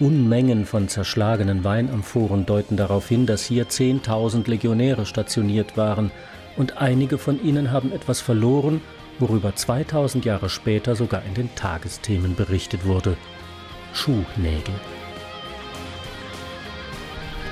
Unmengen 0.00 0.66
von 0.66 0.88
zerschlagenen 0.88 1.64
Weinamphoren 1.64 2.44
deuten 2.44 2.76
darauf 2.76 3.08
hin, 3.08 3.24
dass 3.26 3.44
hier 3.44 3.68
10.000 3.68 4.48
Legionäre 4.48 5.06
stationiert 5.06 5.76
waren, 5.76 6.10
und 6.58 6.76
einige 6.76 7.16
von 7.16 7.42
ihnen 7.42 7.70
haben 7.70 7.92
etwas 7.92 8.20
verloren, 8.20 8.82
worüber 9.18 9.54
2000 9.54 10.24
Jahre 10.24 10.50
später 10.50 10.96
sogar 10.96 11.24
in 11.24 11.34
den 11.34 11.54
Tagesthemen 11.54 12.34
berichtet 12.34 12.84
wurde. 12.84 13.16
Schuhnägel. 13.94 14.74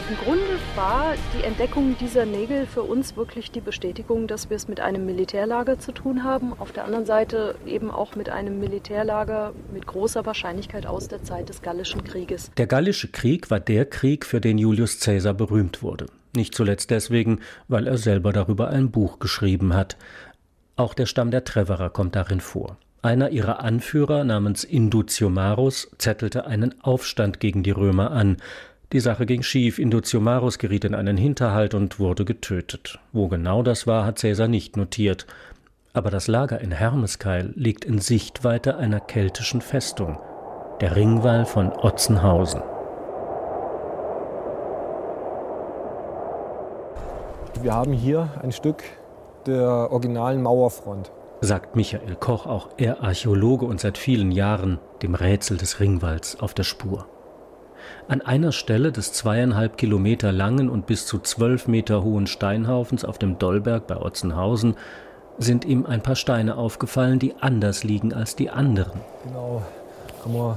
Im 0.09 0.17
Grunde 0.19 0.59
war 0.77 1.15
die 1.37 1.43
Entdeckung 1.43 1.97
dieser 1.99 2.27
Nägel 2.27 2.67
für 2.67 2.83
uns 2.83 3.17
wirklich 3.17 3.51
die 3.51 3.61
Bestätigung, 3.61 4.29
dass 4.29 4.51
wir 4.51 4.57
es 4.57 4.69
mit 4.69 4.79
einem 4.79 5.05
Militärlager 5.05 5.81
zu 5.81 5.91
tun 5.91 6.23
haben. 6.23 6.53
Auf 6.61 6.71
der 6.71 6.85
anderen 6.85 7.07
Seite 7.07 7.57
eben 7.67 7.91
auch 7.91 8.15
mit 8.15 8.29
einem 8.29 8.61
Militärlager 8.61 9.53
mit 9.73 9.85
großer 9.85 10.25
Wahrscheinlichkeit 10.25 10.87
aus 10.87 11.09
der 11.09 11.25
Zeit 11.25 11.49
des 11.49 11.61
Gallischen 11.61 12.05
Krieges. 12.05 12.53
Der 12.57 12.69
Gallische 12.69 13.09
Krieg 13.09 13.51
war 13.51 13.59
der 13.59 13.85
Krieg, 13.85 14.25
für 14.25 14.41
den 14.41 14.59
Julius 14.59 15.01
Caesar 15.01 15.35
berühmt 15.35 15.83
wurde. 15.83 16.07
Nicht 16.37 16.55
zuletzt 16.55 16.91
deswegen, 16.91 17.41
weil 17.67 17.87
er 17.87 17.97
selber 17.97 18.31
darüber 18.31 18.69
ein 18.69 18.91
Buch 18.91 19.19
geschrieben 19.19 19.75
hat. 19.75 19.97
Auch 20.77 20.93
der 20.93 21.07
Stamm 21.07 21.31
der 21.31 21.45
Treverer 21.45 21.89
kommt 21.89 22.15
darin 22.15 22.41
vor. 22.41 22.77
Einer 23.01 23.31
ihrer 23.31 23.61
Anführer 23.61 24.23
namens 24.23 24.63
Indutiomarus 24.63 25.91
zettelte 25.97 26.47
einen 26.47 26.75
Aufstand 26.83 27.41
gegen 27.41 27.63
die 27.63 27.71
Römer 27.71 28.11
an. 28.11 28.37
Die 28.93 29.01
Sache 29.01 29.25
ging 29.25 29.43
schief, 29.43 29.79
Indutiomarus 29.79 30.59
geriet 30.59 30.85
in 30.85 30.95
einen 30.95 31.17
Hinterhalt 31.17 31.73
und 31.73 31.99
wurde 31.99 32.27
getötet. 32.27 32.99
Wo 33.13 33.29
genau 33.29 33.63
das 33.63 33.87
war, 33.87 34.05
hat 34.05 34.21
Caesar 34.21 34.49
nicht 34.49 34.77
notiert. 34.77 35.27
Aber 35.95 36.11
das 36.11 36.27
Lager 36.27 36.61
in 36.61 36.73
Hermeskeil 36.73 37.55
liegt 37.57 37.87
in 37.87 37.99
Sichtweite 37.99 38.77
einer 38.77 39.01
keltischen 39.01 39.63
Festung, 39.63 40.19
der 40.83 40.97
Ringwall 40.97 41.47
von 41.47 41.73
Otzenhausen. 41.73 42.61
Wir 47.63 47.73
haben 47.73 47.93
hier 47.93 48.29
ein 48.43 48.53
Stück 48.53 48.85
der 49.47 49.91
originalen 49.91 50.43
Mauerfront. 50.43 51.11
Sagt 51.41 51.75
Michael 51.75 52.17
Koch, 52.17 52.47
auch 52.47 52.69
er 52.77 53.03
Archäologe 53.03 53.67
und 53.67 53.81
seit 53.81 53.99
vielen 53.99 54.31
Jahren 54.31 54.79
dem 55.03 55.15
Rätsel 55.15 55.57
des 55.57 55.81
Ringwalls 55.81 56.39
auf 56.41 56.55
der 56.55 56.65
Spur. 56.65 57.07
An 58.09 58.21
einer 58.21 58.53
Stelle 58.53 58.93
des 58.93 59.13
zweieinhalb 59.13 59.77
Kilometer 59.77 60.33
langen 60.33 60.69
und 60.69 60.87
bis 60.87 61.07
zu 61.07 61.19
zwölf 61.19 61.67
Meter 61.69 62.03
hohen 62.03 62.27
Steinhaufens 62.27 63.05
auf 63.05 63.19
dem 63.19 63.39
Dollberg 63.39 63.87
bei 63.87 63.97
Otzenhausen 63.97 64.77
sind 65.39 65.65
ihm 65.65 65.87
ein 65.87 66.03
paar 66.03 66.17
Steine 66.17 66.57
aufgefallen, 66.57 67.19
die 67.19 67.35
anders 67.41 67.85
liegen 67.85 68.13
als 68.13 68.37
die 68.37 68.51
anderen. 68.51 69.01
Genau, 69.25 69.63
kann 70.23 70.33
man 70.33 70.57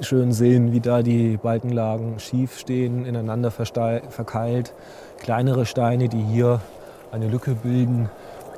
schön 0.00 0.32
sehen, 0.32 0.72
wie 0.72 0.80
da 0.80 1.02
die 1.02 1.36
Balkenlagen 1.36 2.18
schief 2.18 2.58
stehen, 2.58 3.04
ineinander 3.04 3.50
verkeilt. 3.50 4.74
Kleinere 5.24 5.64
Steine, 5.64 6.10
die 6.10 6.20
hier 6.20 6.60
eine 7.10 7.28
Lücke 7.28 7.54
bilden. 7.54 8.10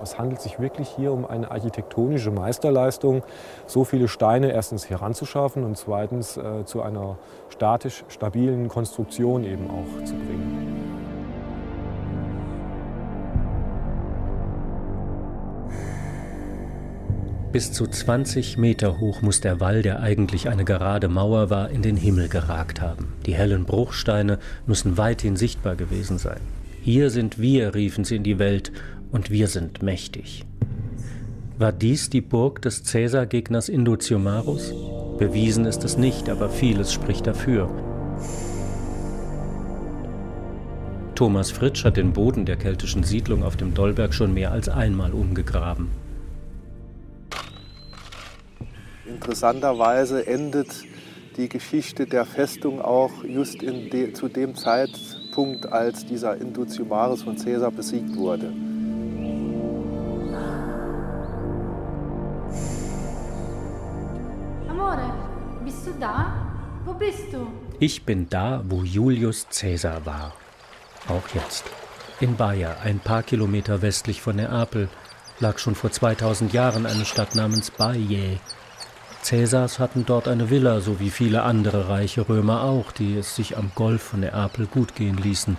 Es 0.03 0.19
handelt 0.19 0.41
sich 0.41 0.59
wirklich 0.59 0.89
hier 0.89 1.13
um 1.13 1.25
eine 1.25 1.53
architektonische 1.53 2.33
Meisterleistung, 2.33 3.23
so 3.69 3.85
viele 3.85 4.09
Steine 4.09 4.51
erstens 4.51 4.91
heranzuschaffen 4.91 5.63
und 5.63 5.79
zweitens 5.79 6.37
äh, 6.37 6.65
zu 6.65 6.83
einer 6.83 7.19
statisch 7.51 8.03
stabilen 8.09 8.67
Konstruktion 8.67 9.45
eben 9.45 9.71
auch 9.71 10.05
zu 10.05 10.15
bringen. 10.15 10.57
Bis 17.53 17.73
zu 17.73 17.87
20 17.87 18.59
Meter 18.59 18.99
hoch 18.99 19.23
muss 19.23 19.41
der 19.41 19.61
Wall, 19.61 19.83
der 19.83 20.01
eigentlich 20.01 20.49
eine 20.49 20.65
gerade 20.65 21.07
Mauer 21.07 21.49
war, 21.49 21.71
in 21.71 21.83
den 21.83 21.97
Himmel 21.97 22.29
geragt 22.29 22.81
haben. 22.81 23.15
Die 23.25 23.35
hellen 23.35 23.67
Bruchsteine 23.67 24.41
müssen 24.67 24.99
weithin 24.99 25.37
sichtbar 25.37 25.77
gewesen 25.77 26.19
sein. 26.19 26.56
Hier 26.87 27.11
sind 27.11 27.41
wir, 27.41 27.75
riefen 27.75 28.05
sie 28.05 28.15
in 28.15 28.23
die 28.23 28.39
Welt, 28.39 28.71
und 29.11 29.29
wir 29.29 29.49
sind 29.49 29.83
mächtig. 29.83 30.45
War 31.59 31.73
dies 31.73 32.11
die 32.11 32.21
Burg 32.21 32.63
des 32.63 32.85
Cäsar-Gegners 32.85 33.69
Indutiomarus? 33.69 34.73
Bewiesen 35.19 35.65
ist 35.65 35.83
es 35.83 35.97
nicht, 35.97 36.29
aber 36.29 36.49
vieles 36.49 36.93
spricht 36.93 37.27
dafür. 37.27 37.69
Thomas 41.17 41.51
Fritsch 41.51 41.85
hat 41.85 41.97
den 41.97 42.13
Boden 42.13 42.47
der 42.47 42.55
keltischen 42.55 43.03
Siedlung 43.03 43.43
auf 43.43 43.57
dem 43.57 43.75
Dollberg 43.75 44.15
schon 44.15 44.33
mehr 44.33 44.53
als 44.53 44.69
einmal 44.69 45.13
umgegraben. 45.13 45.89
Interessanterweise 49.09 50.25
endet 50.25 50.69
die 51.37 51.49
Geschichte 51.49 52.07
der 52.07 52.25
Festung 52.25 52.81
auch 52.81 53.25
just 53.25 53.61
de, 53.61 54.13
zu 54.13 54.29
dem 54.29 54.55
Zeitpunkt, 55.37 55.71
als 55.71 56.07
dieser 56.07 56.35
Indutiomarus 56.37 57.23
von 57.23 57.37
Caesar 57.37 57.71
besiegt 57.71 58.17
wurde. 58.17 58.53
da? 65.99 66.35
Wo 66.85 66.93
bist 66.93 67.33
du? 67.33 67.47
Ich 67.81 68.05
bin 68.05 68.29
da, 68.29 68.63
wo 68.69 68.83
Julius 68.83 69.47
Caesar 69.51 70.05
war. 70.05 70.35
Auch 71.09 71.29
jetzt. 71.35 71.65
In 72.21 72.37
Baia, 72.37 72.77
ein 72.85 72.99
paar 72.99 73.23
Kilometer 73.23 73.81
westlich 73.81 74.21
von 74.21 74.37
Neapel, 74.37 74.89
lag 75.41 75.59
schon 75.59 75.75
vor 75.75 75.91
2000 75.91 76.53
Jahren 76.53 76.85
eine 76.85 77.07
Stadt 77.07 77.35
namens 77.35 77.71
Baiae. 77.71 78.39
Cäsars 79.27 79.81
hatten 79.81 80.07
dort 80.07 80.29
eine 80.29 80.51
Villa, 80.51 80.81
so 80.81 81.01
wie 81.01 81.11
viele 81.11 81.43
andere 81.43 81.89
reiche 81.89 82.29
Römer 82.29 82.63
auch, 82.63 82.93
die 82.93 83.17
es 83.17 83.35
sich 83.35 83.57
am 83.57 83.73
Golf 83.75 84.01
von 84.01 84.21
Neapel 84.21 84.67
gut 84.67 84.95
gehen 84.95 85.17
ließen. 85.17 85.59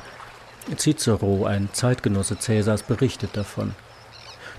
Cicero, 0.77 1.45
ein 1.45 1.67
Zeitgenosse 1.73 2.39
Cäsars, 2.39 2.83
berichtet 2.83 3.31
davon. 3.35 3.75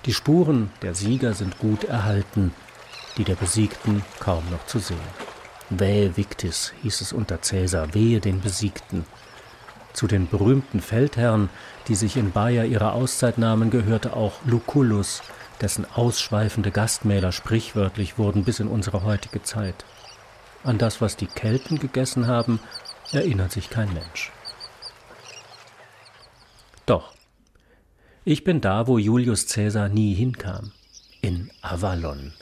Die 0.05 0.13
Spuren 0.13 0.71
der 0.83 0.95
Sieger 0.95 1.33
sind 1.33 1.59
gut 1.59 1.85
erhalten, 1.85 2.53
die 3.17 3.25
der 3.25 3.37
Besiegten 3.37 4.05
kaum 4.21 4.45
noch 4.51 4.67
zu 4.67 4.79
sehen. 4.79 4.99
Wehe 5.71 6.15
Victis, 6.19 6.75
hieß 6.83 7.01
es 7.01 7.15
unter 7.15 7.41
Cäsar, 7.41 7.95
wehe 7.95 8.21
den 8.21 8.43
Besiegten. 8.43 9.07
Zu 9.95 10.07
den 10.07 10.29
berühmten 10.29 10.83
Feldherren, 10.83 11.49
die 11.89 11.95
sich 11.95 12.19
in 12.19 12.33
Baia 12.33 12.65
ihre 12.65 12.93
Auszeit 12.93 13.39
nahmen, 13.39 13.71
gehörte 13.71 14.13
auch 14.13 14.35
Lucullus, 14.45 15.23
dessen 15.61 15.85
ausschweifende 15.85 16.71
Gastmäler 16.71 17.33
sprichwörtlich 17.33 18.19
wurden 18.19 18.45
bis 18.45 18.61
in 18.61 18.69
unsere 18.69 19.03
heutige 19.05 19.43
Zeit. 19.43 19.85
An 20.65 20.79
das, 20.79 21.01
was 21.01 21.17
die 21.17 21.27
Kelten 21.27 21.79
gegessen 21.79 22.27
haben, 22.27 22.61
erinnert 23.13 23.53
sich 23.53 23.71
kein 23.71 23.93
Mensch. 23.93 24.33
Doch. 26.87 27.13
Ich 28.25 28.45
bin 28.45 28.61
da, 28.61 28.87
wo 28.87 28.99
Julius 28.99 29.47
Caesar 29.47 29.89
nie 29.89 30.15
hinkam. 30.15 30.73
In 31.21 31.51
Avalon, 31.63 32.33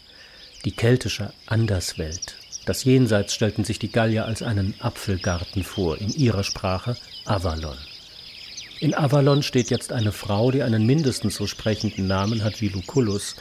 die 0.65 0.73
keltische 0.73 1.33
Anderswelt. 1.47 2.37
Das 2.67 2.85
Jenseits 2.85 3.35
stellten 3.35 3.65
sich 3.65 3.79
die 3.79 3.93
Gallier 3.93 4.25
als 4.25 4.43
einen 4.43 4.75
Apfelgarten 4.81 5.63
vor, 5.63 5.99
in 5.99 6.11
ihrer 6.11 6.43
Sprache 6.43 6.97
Avalon. 7.25 7.79
In 8.79 8.95
Avalon 8.95 9.43
steht 9.43 9.71
jetzt 9.71 9.91
eine 9.91 10.13
Frau, 10.13 10.51
die 10.51 10.63
einen 10.63 10.85
mindestens 10.85 11.37
so 11.37 11.47
sprechenden 11.47 12.07
Namen 12.07 12.45
hat 12.45 12.61
wie 12.61 12.69
Lucullus. 12.69 13.37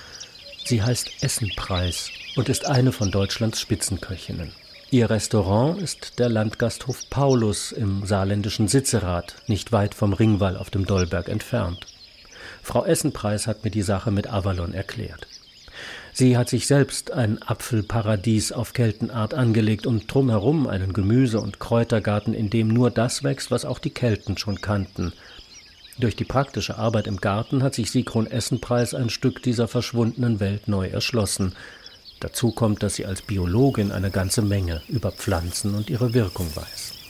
Sie 0.63 0.81
heißt 0.81 1.11
Essenpreis 1.21 2.09
und 2.37 2.47
ist 2.47 2.65
eine 2.65 2.93
von 2.93 3.11
Deutschlands 3.11 3.59
Spitzenköchinnen. 3.59 4.53
Ihr 4.91 5.09
Restaurant 5.09 5.81
ist 5.81 6.19
der 6.19 6.29
Landgasthof 6.29 7.09
Paulus 7.09 7.73
im 7.73 8.05
saarländischen 8.05 8.69
Sitzerath, 8.69 9.35
nicht 9.47 9.73
weit 9.73 9.93
vom 9.93 10.13
Ringwall 10.13 10.55
auf 10.55 10.69
dem 10.69 10.85
Dollberg 10.85 11.27
entfernt. 11.27 11.85
Frau 12.63 12.85
Essenpreis 12.85 13.45
hat 13.45 13.65
mir 13.65 13.71
die 13.71 13.81
Sache 13.81 14.11
mit 14.11 14.27
Avalon 14.27 14.73
erklärt. 14.73 15.27
Sie 16.17 16.37
hat 16.37 16.47
sich 16.47 16.65
selbst 16.65 17.11
ein 17.11 17.41
Apfelparadies 17.41 18.53
auf 18.53 18.71
Keltenart 18.71 19.33
angelegt 19.33 19.85
und 19.85 20.05
drumherum 20.07 20.65
einen 20.65 20.93
Gemüse- 20.93 21.41
und 21.41 21.59
Kräutergarten, 21.59 22.33
in 22.33 22.49
dem 22.49 22.69
nur 22.69 22.89
das 22.89 23.25
wächst, 23.25 23.51
was 23.51 23.65
auch 23.65 23.79
die 23.79 23.89
Kelten 23.89 24.37
schon 24.37 24.61
kannten. 24.61 25.11
Durch 25.99 26.15
die 26.15 26.23
praktische 26.23 26.77
Arbeit 26.77 27.07
im 27.07 27.17
Garten 27.17 27.61
hat 27.63 27.75
sich 27.75 27.91
Sigrun 27.91 28.27
Essenpreis 28.27 28.93
ein 28.93 29.09
Stück 29.09 29.43
dieser 29.43 29.67
verschwundenen 29.67 30.39
Welt 30.39 30.69
neu 30.69 30.87
erschlossen. 30.87 31.53
Dazu 32.21 32.51
kommt, 32.51 32.81
dass 32.81 32.95
sie 32.95 33.05
als 33.05 33.21
Biologin 33.21 33.91
eine 33.91 34.09
ganze 34.09 34.41
Menge 34.41 34.83
über 34.87 35.11
Pflanzen 35.11 35.75
und 35.75 35.89
ihre 35.89 36.13
Wirkung 36.13 36.47
weiß. 36.55 37.04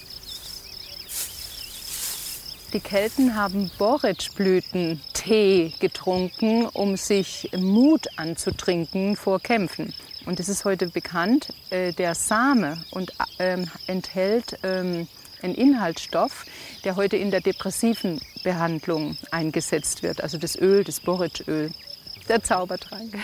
Die 2.75 2.81
Kelten 2.81 3.35
haben 3.35 3.71
Borretschblüten-Tee 3.77 5.71
getrunken, 5.79 6.65
um 6.65 6.97
sich 6.97 7.49
Mut 7.55 8.07
anzutrinken 8.17 9.15
vor 9.15 9.39
Kämpfen. 9.39 9.93
Und 10.25 10.41
es 10.41 10.49
ist 10.49 10.65
heute 10.65 10.89
bekannt, 10.89 11.53
äh, 11.69 11.93
der 11.93 12.15
Same 12.15 12.83
und, 12.91 13.13
ähm, 13.39 13.71
enthält 13.87 14.59
ähm, 14.63 15.07
einen 15.41 15.55
Inhaltsstoff, 15.55 16.45
der 16.83 16.97
heute 16.97 17.15
in 17.15 17.31
der 17.31 17.39
depressiven 17.39 18.19
Behandlung 18.43 19.17
eingesetzt 19.31 20.03
wird. 20.03 20.21
Also 20.21 20.37
das 20.37 20.57
Öl, 20.59 20.83
das 20.83 20.99
Borretschöl, 20.99 21.71
der 22.27 22.43
Zaubertrank. 22.43 23.17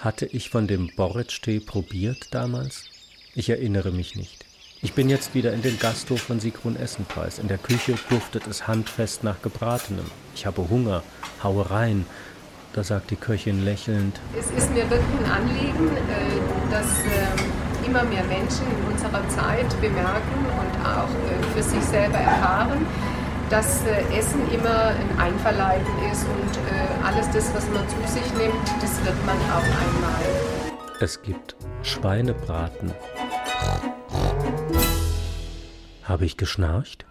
Hatte 0.00 0.26
ich 0.26 0.50
von 0.50 0.66
dem 0.66 0.94
Borretsch-Tee 0.94 1.60
probiert 1.60 2.26
damals? 2.32 2.90
Ich 3.34 3.48
erinnere 3.48 3.90
mich 3.90 4.16
nicht. 4.16 4.37
Ich 4.80 4.92
bin 4.92 5.10
jetzt 5.10 5.34
wieder 5.34 5.52
in 5.52 5.62
den 5.62 5.76
Gasthof 5.80 6.22
von 6.22 6.38
Sigrun 6.38 6.76
Essenpreis. 6.76 7.40
In 7.40 7.48
der 7.48 7.58
Küche 7.58 7.94
duftet 8.10 8.46
es 8.46 8.68
handfest 8.68 9.24
nach 9.24 9.42
Gebratenem. 9.42 10.04
Ich 10.36 10.46
habe 10.46 10.68
Hunger, 10.68 11.02
haue 11.42 11.68
rein. 11.68 12.06
Da 12.74 12.84
sagt 12.84 13.10
die 13.10 13.16
Köchin 13.16 13.64
lächelnd. 13.64 14.20
Es 14.38 14.52
ist 14.52 14.70
mir 14.70 14.88
wirklich 14.88 15.18
ein 15.24 15.32
Anliegen, 15.32 15.88
äh, 15.88 16.70
dass 16.70 16.86
ähm, 16.86 17.86
immer 17.86 18.04
mehr 18.04 18.22
Menschen 18.24 18.66
in 18.70 18.92
unserer 18.92 19.28
Zeit 19.30 19.68
bemerken 19.80 20.46
und 20.46 20.86
auch 20.86 21.10
äh, 21.10 21.56
für 21.56 21.62
sich 21.64 21.82
selber 21.82 22.18
erfahren, 22.18 22.86
dass 23.50 23.82
äh, 23.82 24.16
Essen 24.16 24.48
immer 24.52 24.90
ein 24.90 25.18
Einverleiben 25.18 25.86
ist 26.12 26.24
und 26.24 27.04
alles 27.04 27.28
das, 27.30 27.52
was 27.52 27.66
man 27.70 27.82
zu 27.88 27.96
sich 28.12 28.32
nimmt, 28.34 28.54
das 28.80 29.04
wird 29.04 29.26
man 29.26 29.36
auch 29.50 29.64
einmal. 29.64 30.76
Es 31.00 31.20
gibt 31.22 31.56
Schweinebraten, 31.82 32.92
habe 36.08 36.24
ich 36.24 36.38
geschnarcht? 36.38 37.04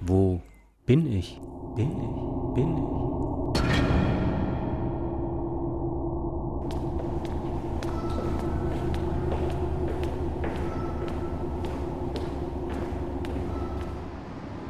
Wo 0.00 0.40
bin 0.86 1.12
ich? 1.12 1.38
Bin 1.76 1.90
ich? 1.90 2.54
Bin 2.54 2.78
ich? 2.78 2.96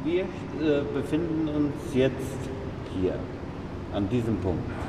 Wir 0.03 0.23
äh, 0.23 0.83
befinden 0.93 1.47
uns 1.49 1.93
jetzt 1.93 2.15
hier, 2.93 3.15
an 3.93 4.09
diesem 4.09 4.37
Punkt. 4.37 4.86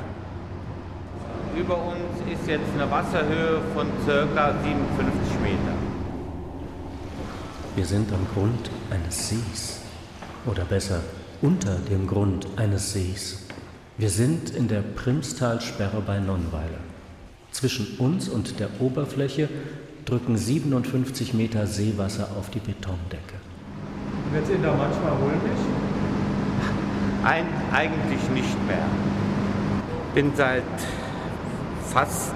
Über 1.59 1.75
uns 1.75 2.31
ist 2.31 2.47
jetzt 2.47 2.71
eine 2.73 2.89
Wasserhöhe 2.89 3.59
von 3.73 3.87
ca. 4.05 4.53
57 4.63 5.41
Meter. 5.43 5.75
Wir 7.75 7.85
sind 7.85 8.09
am 8.13 8.25
Grund 8.33 8.71
eines 8.89 9.27
Sees. 9.27 9.81
Oder 10.45 10.63
besser, 10.63 11.01
unter 11.41 11.75
dem 11.75 12.07
Grund 12.07 12.47
eines 12.55 12.93
Sees. 12.93 13.45
Wir 13.97 14.09
sind 14.09 14.51
in 14.51 14.69
der 14.69 14.79
Primstalsperre 14.79 16.01
bei 16.07 16.19
Nonnweiler. 16.19 16.79
Zwischen 17.51 17.97
uns 17.97 18.29
und 18.29 18.61
der 18.61 18.69
Oberfläche 18.79 19.49
drücken 20.05 20.37
57 20.37 21.33
Meter 21.33 21.67
Seewasser 21.67 22.29
auf 22.39 22.49
die 22.51 22.59
Betondecke. 22.59 23.35
Wird 24.31 24.45
es 24.45 24.49
Ihnen 24.49 24.63
da 24.63 24.73
manchmal 24.73 25.11
mulmig? 25.15 25.59
Ein, 27.25 27.45
eigentlich 27.73 28.29
nicht 28.33 28.67
mehr. 28.67 28.85
Bin 30.15 30.31
seit 30.35 30.63
fast 31.91 32.33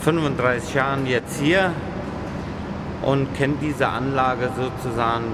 35 0.00 0.74
Jahren 0.74 1.06
jetzt 1.06 1.40
hier 1.40 1.72
und 3.02 3.34
kenne 3.34 3.54
diese 3.60 3.88
Anlage 3.88 4.50
sozusagen 4.56 5.24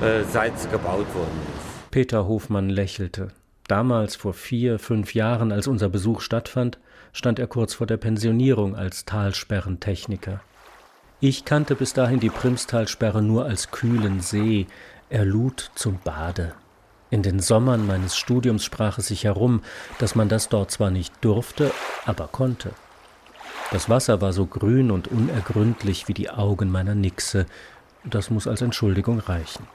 äh, 0.00 0.24
seit 0.30 0.56
es 0.56 0.70
gebaut 0.70 1.12
worden 1.14 1.40
ist. 1.56 1.90
Peter 1.90 2.26
Hofmann 2.26 2.68
lächelte. 2.70 3.28
Damals, 3.66 4.16
vor 4.16 4.32
vier, 4.32 4.78
fünf 4.78 5.14
Jahren, 5.14 5.52
als 5.52 5.66
unser 5.66 5.88
Besuch 5.88 6.20
stattfand, 6.20 6.78
stand 7.12 7.38
er 7.38 7.46
kurz 7.46 7.74
vor 7.74 7.86
der 7.86 7.96
Pensionierung 7.96 8.76
als 8.76 9.04
Talsperrentechniker. 9.04 10.40
Ich 11.20 11.44
kannte 11.44 11.74
bis 11.74 11.92
dahin 11.92 12.20
die 12.20 12.30
Primstalsperre 12.30 13.22
nur 13.22 13.44
als 13.44 13.70
kühlen 13.70 14.20
See, 14.20 14.66
er 15.10 15.24
lud 15.24 15.70
zum 15.74 15.98
Bade. 16.02 16.54
In 17.10 17.22
den 17.22 17.40
Sommern 17.40 17.86
meines 17.86 18.16
Studiums 18.16 18.64
sprach 18.64 18.98
es 18.98 19.08
sich 19.08 19.24
herum, 19.24 19.62
dass 19.98 20.14
man 20.14 20.28
das 20.28 20.48
dort 20.48 20.70
zwar 20.70 20.90
nicht 20.90 21.12
durfte, 21.22 21.72
aber 22.04 22.28
konnte. 22.28 22.70
Das 23.70 23.88
Wasser 23.88 24.20
war 24.20 24.32
so 24.32 24.46
grün 24.46 24.90
und 24.90 25.08
unergründlich 25.08 26.08
wie 26.08 26.14
die 26.14 26.30
Augen 26.30 26.70
meiner 26.70 26.94
Nixe, 26.94 27.46
das 28.04 28.30
muss 28.30 28.46
als 28.46 28.62
Entschuldigung 28.62 29.18
reichen. 29.20 29.66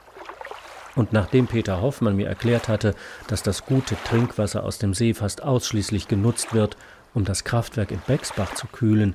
Und 0.96 1.12
nachdem 1.12 1.48
Peter 1.48 1.80
Hoffmann 1.80 2.16
mir 2.16 2.28
erklärt 2.28 2.68
hatte, 2.68 2.94
dass 3.26 3.42
das 3.42 3.66
gute 3.66 3.96
Trinkwasser 4.04 4.62
aus 4.62 4.78
dem 4.78 4.94
See 4.94 5.12
fast 5.12 5.42
ausschließlich 5.42 6.06
genutzt 6.06 6.54
wird, 6.54 6.76
um 7.14 7.24
das 7.24 7.44
Kraftwerk 7.44 7.90
in 7.90 8.00
Bexbach 8.06 8.54
zu 8.54 8.66
kühlen, 8.68 9.14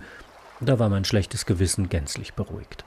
da 0.60 0.77
war 0.77 0.89
mein 0.89 1.05
schlechtes 1.05 1.45
Gewissen 1.45 1.88
gänzlich 1.88 2.34
beruhigt. 2.34 2.84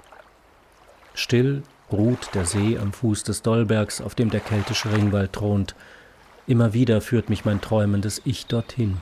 Still 1.15 1.63
ruht 1.93 2.35
der 2.35 2.45
See 2.45 2.79
am 2.79 2.93
Fuß 2.93 3.25
des 3.25 3.43
Dollbergs, 3.43 4.01
auf 4.01 4.15
dem 4.15 4.31
der 4.31 4.41
keltische 4.41 4.93
Ringwald 4.93 5.33
thront. 5.33 5.75
Immer 6.47 6.73
wieder 6.75 7.01
führt 7.01 7.29
mich 7.29 7.45
mein 7.45 7.61
träumendes 7.61 8.21
Ich 8.25 8.47
dorthin. 8.47 8.99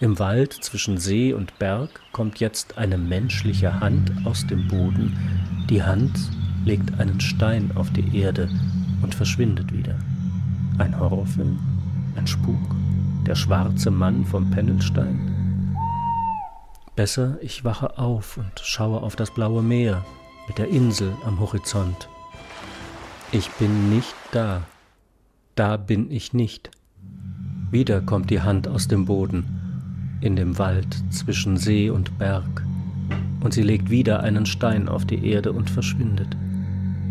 Im 0.00 0.18
Wald 0.18 0.52
zwischen 0.52 0.98
See 0.98 1.32
und 1.32 1.58
Berg 1.58 1.88
kommt 2.12 2.40
jetzt 2.40 2.78
eine 2.78 2.98
menschliche 2.98 3.80
Hand 3.80 4.12
aus 4.24 4.46
dem 4.46 4.66
Boden. 4.68 5.16
Die 5.70 5.82
Hand 5.82 6.18
legt 6.64 6.98
einen 6.98 7.20
Stein 7.20 7.70
auf 7.74 7.90
die 7.92 8.18
Erde 8.18 8.48
und 9.02 9.14
verschwindet 9.14 9.72
wieder. 9.72 9.96
Ein 10.78 10.98
Horrorfilm, 10.98 11.58
ein 12.16 12.26
Spuk, 12.26 12.58
der 13.26 13.34
schwarze 13.34 13.90
Mann 13.90 14.24
vom 14.24 14.50
Pennelstein. 14.50 15.76
Besser, 16.96 17.38
ich 17.40 17.64
wache 17.64 17.98
auf 17.98 18.36
und 18.36 18.60
schaue 18.60 19.02
auf 19.02 19.16
das 19.16 19.32
blaue 19.32 19.62
Meer, 19.62 20.04
mit 20.46 20.58
der 20.58 20.68
Insel 20.68 21.12
am 21.24 21.40
Horizont. 21.40 22.08
Ich 23.32 23.50
bin 23.52 23.90
nicht 23.90 24.14
da. 24.32 24.62
Da 25.54 25.76
bin 25.76 26.10
ich 26.10 26.32
nicht. 26.32 26.70
Wieder 27.70 28.00
kommt 28.00 28.30
die 28.30 28.40
Hand 28.40 28.68
aus 28.68 28.88
dem 28.88 29.04
Boden, 29.06 30.18
in 30.20 30.36
dem 30.36 30.58
Wald 30.58 30.86
zwischen 31.10 31.56
See 31.56 31.90
und 31.90 32.18
Berg, 32.18 32.64
und 33.40 33.52
sie 33.52 33.62
legt 33.62 33.90
wieder 33.90 34.20
einen 34.20 34.46
Stein 34.46 34.88
auf 34.88 35.04
die 35.04 35.26
Erde 35.28 35.52
und 35.52 35.70
verschwindet. 35.70 36.36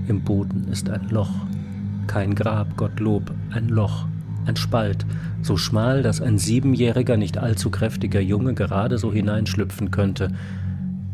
Im 0.08 0.24
Boden 0.24 0.68
ist 0.70 0.90
ein 0.90 1.10
Loch, 1.10 1.32
kein 2.08 2.36
Grab, 2.36 2.76
Gottlob, 2.78 3.32
ein 3.52 3.70
Loch, 3.70 4.06
ein 4.46 4.56
Spalt, 4.56 5.06
so 5.42 5.58
schmal, 5.58 6.04
dass 6.04 6.22
ein 6.22 6.38
siebenjähriger, 6.38 7.18
nicht 7.18 7.38
allzu 7.38 7.70
kräftiger 7.70 8.22
Junge 8.22 8.54
gerade 8.54 8.98
so 8.98 9.12
hineinschlüpfen 9.12 9.92
könnte, 9.92 10.32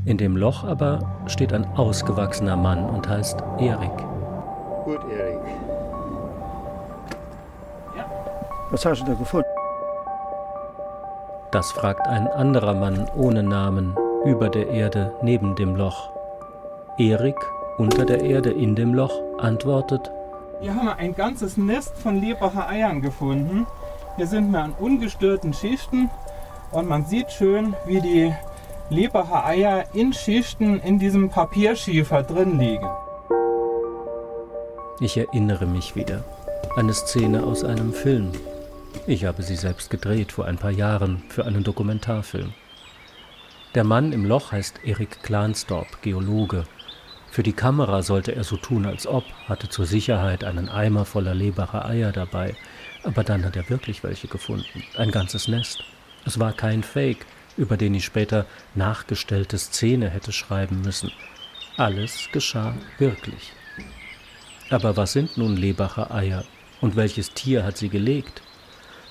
in 0.05 0.17
dem 0.17 0.37
Loch 0.37 0.63
aber 0.63 0.99
steht 1.27 1.53
ein 1.53 1.65
ausgewachsener 1.75 2.55
Mann 2.55 2.89
und 2.89 3.07
heißt 3.07 3.41
Erik. 3.59 3.91
Gut, 4.85 4.99
Erik. 5.11 5.39
Ja. 7.95 8.05
Was 8.71 8.85
hast 8.85 9.01
du 9.01 9.05
da 9.05 9.13
gefunden? 9.13 9.47
Das 11.51 11.71
fragt 11.71 12.07
ein 12.07 12.27
anderer 12.27 12.73
Mann 12.73 13.07
ohne 13.15 13.43
Namen 13.43 13.95
über 14.25 14.49
der 14.49 14.69
Erde 14.69 15.13
neben 15.21 15.55
dem 15.55 15.75
Loch. 15.75 16.11
Erik 16.97 17.37
unter 17.77 18.05
der 18.05 18.21
Erde 18.21 18.51
in 18.51 18.75
dem 18.75 18.93
Loch 18.93 19.13
antwortet, 19.37 20.11
hier 20.61 20.75
haben 20.75 20.87
wir 20.87 20.97
ein 20.97 21.15
ganzes 21.15 21.55
Nest 21.55 21.97
von 21.97 22.19
Lebacher 22.19 22.67
Eiern 22.67 23.01
gefunden. 23.01 23.65
Hier 24.17 24.27
sind 24.27 24.51
wir 24.51 24.61
an 24.61 24.73
ungestörten 24.77 25.53
Schichten 25.53 26.09
und 26.71 26.85
man 26.85 27.05
sieht 27.05 27.31
schön, 27.31 27.73
wie 27.85 28.01
die 28.01 28.33
Lebacher 28.91 29.45
Eier 29.45 29.85
in 29.93 30.13
Schichten 30.13 30.79
in 30.79 30.97
diesem 30.97 31.29
Papierschiefer 31.29 32.23
drin 32.23 32.57
liegen. 32.57 32.89
Ich 34.99 35.15
erinnere 35.15 35.67
mich 35.67 35.95
wieder. 35.95 36.23
Eine 36.75 36.93
Szene 36.93 37.43
aus 37.43 37.63
einem 37.63 37.93
Film. 37.93 38.31
Ich 39.05 39.25
habe 39.25 39.43
sie 39.43 39.55
selbst 39.55 39.91
gedreht 39.91 40.31
vor 40.31 40.45
ein 40.45 40.57
paar 40.57 40.71
Jahren 40.71 41.21
für 41.29 41.45
einen 41.45 41.63
Dokumentarfilm. 41.63 42.51
Der 43.75 43.83
Mann 43.83 44.11
im 44.11 44.25
Loch 44.25 44.51
heißt 44.53 44.79
Erik 44.83 45.21
Klansdorp, 45.21 46.01
Geologe. 46.01 46.63
Für 47.29 47.43
die 47.43 47.53
Kamera 47.53 48.01
sollte 48.01 48.35
er 48.35 48.43
so 48.43 48.57
tun, 48.57 48.87
als 48.87 49.05
ob, 49.05 49.23
hatte 49.47 49.69
zur 49.69 49.85
Sicherheit 49.85 50.43
einen 50.43 50.67
Eimer 50.67 51.05
voller 51.05 51.35
Lebacher 51.35 51.85
Eier 51.85 52.11
dabei. 52.11 52.55
Aber 53.03 53.23
dann 53.23 53.45
hat 53.45 53.55
er 53.55 53.69
wirklich 53.69 54.03
welche 54.03 54.27
gefunden. 54.27 54.83
Ein 54.97 55.11
ganzes 55.11 55.47
Nest. 55.47 55.83
Es 56.25 56.39
war 56.39 56.53
kein 56.53 56.81
Fake, 56.81 57.27
über 57.59 57.75
den 57.75 57.93
ich 57.93 58.05
später 58.05 58.45
nachgestellte 58.73 59.57
Szene 59.57 60.09
hätte 60.09 60.31
schreiben 60.31 60.81
müssen. 60.81 61.11
Alles 61.77 62.29
geschah 62.31 62.73
wirklich. 62.97 63.53
Aber 64.69 64.95
was 64.95 65.13
sind 65.13 65.37
nun 65.37 65.57
Lebacher 65.57 66.09
Eier 66.13 66.45
und 66.79 66.95
welches 66.95 67.33
Tier 67.33 67.65
hat 67.65 67.77
sie 67.77 67.89
gelegt? 67.89 68.41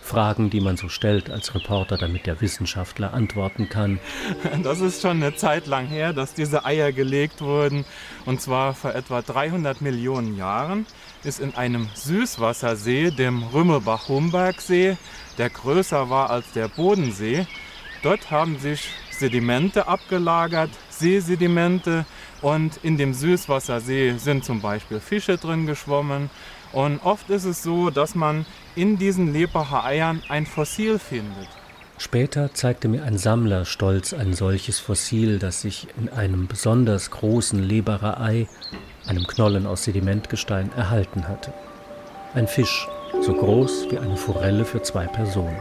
Fragen, 0.02 0.48
die 0.48 0.62
man 0.62 0.78
so 0.78 0.88
stellt 0.88 1.28
als 1.28 1.54
Reporter, 1.54 1.98
damit 1.98 2.24
der 2.24 2.40
Wissenschaftler 2.40 3.12
antworten 3.12 3.68
kann. 3.68 4.00
Das 4.62 4.80
ist 4.80 5.02
schon 5.02 5.22
eine 5.22 5.37
Zeit 5.37 5.66
lang 5.66 5.87
her, 5.87 6.14
dass 6.14 6.32
diese 6.32 6.64
Eier 6.64 6.92
gelegt 6.92 7.42
wurden. 7.42 7.84
Und 8.24 8.40
zwar 8.40 8.72
vor 8.72 8.94
etwa 8.94 9.20
300 9.20 9.82
Millionen 9.82 10.38
Jahren 10.38 10.87
ist 11.24 11.40
in 11.40 11.54
einem 11.54 11.90
Süßwassersee, 11.94 13.11
dem 13.11 13.42
Rümmelbach-Humberg-See, 13.52 14.96
der 15.37 15.50
größer 15.50 16.08
war 16.08 16.30
als 16.30 16.50
der 16.52 16.68
Bodensee. 16.68 17.46
Dort 18.02 18.30
haben 18.30 18.58
sich 18.58 18.88
Sedimente 19.11 19.88
abgelagert, 19.88 20.70
Seesedimente. 20.90 22.06
Und 22.40 22.78
in 22.84 22.96
dem 22.96 23.14
Süßwassersee 23.14 24.14
sind 24.18 24.44
zum 24.44 24.61
Beispiel 24.61 25.00
Fische 25.00 25.37
drin 25.37 25.66
geschwommen. 25.66 26.30
Und 26.72 27.00
oft 27.02 27.28
ist 27.30 27.44
es 27.44 27.62
so, 27.62 27.90
dass 27.90 28.14
man 28.14 28.46
in 28.76 28.98
diesen 28.98 29.32
Lebacher 29.32 29.84
Eiern 29.84 30.22
ein 30.28 30.46
Fossil 30.46 30.98
findet. 30.98 31.48
Später 32.00 32.54
zeigte 32.54 32.87
mir 32.87 33.02
ein 33.02 33.18
Sammler 33.18 33.64
stolz 33.64 34.12
ein 34.12 34.32
solches 34.32 34.78
Fossil, 34.78 35.40
das 35.40 35.62
sich 35.62 35.88
in 35.98 36.08
einem 36.08 36.46
besonders 36.46 37.11
großen 37.11 37.61
Lebacher 37.61 38.20
Ei, 38.20 38.46
einem 39.08 39.26
Knollen 39.26 39.66
aus 39.66 39.82
Sedimentgestein, 39.82 40.70
erhalten 40.76 41.26
hatte. 41.26 41.52
Ein 42.34 42.46
Fisch, 42.46 42.87
so 43.20 43.32
groß 43.32 43.88
wie 43.90 43.98
eine 43.98 44.16
Forelle 44.16 44.64
für 44.64 44.80
zwei 44.82 45.06
Personen. 45.08 45.58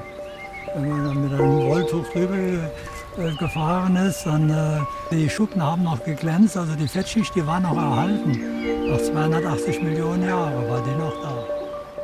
Wenn 0.78 0.90
man 0.90 1.06
dann 1.06 1.24
mit 1.24 1.34
einem 1.34 1.58
Rolltuch 1.58 2.08
drüber 2.13 2.36
äh, 2.36 3.32
gefahren 3.40 3.96
ist, 3.96 4.26
dann 4.28 4.48
äh, 4.48 4.80
die 5.10 5.28
Schuppen 5.28 5.63
haben 5.63 5.82
noch 5.84 6.04
geglänzt, 6.04 6.56
also 6.56 6.76
die 6.76 6.88
Fettschicht, 6.88 7.34
die 7.34 7.48
war 7.48 7.60
noch 7.60 7.76
erhalten. 7.76 8.40
Nach 8.88 9.02
280 9.02 9.82
Millionen 9.82 10.30
Jahren 10.30 10.70
war 10.70 10.84
die 10.84 10.92
noch 10.92 11.20
da. 11.24 11.34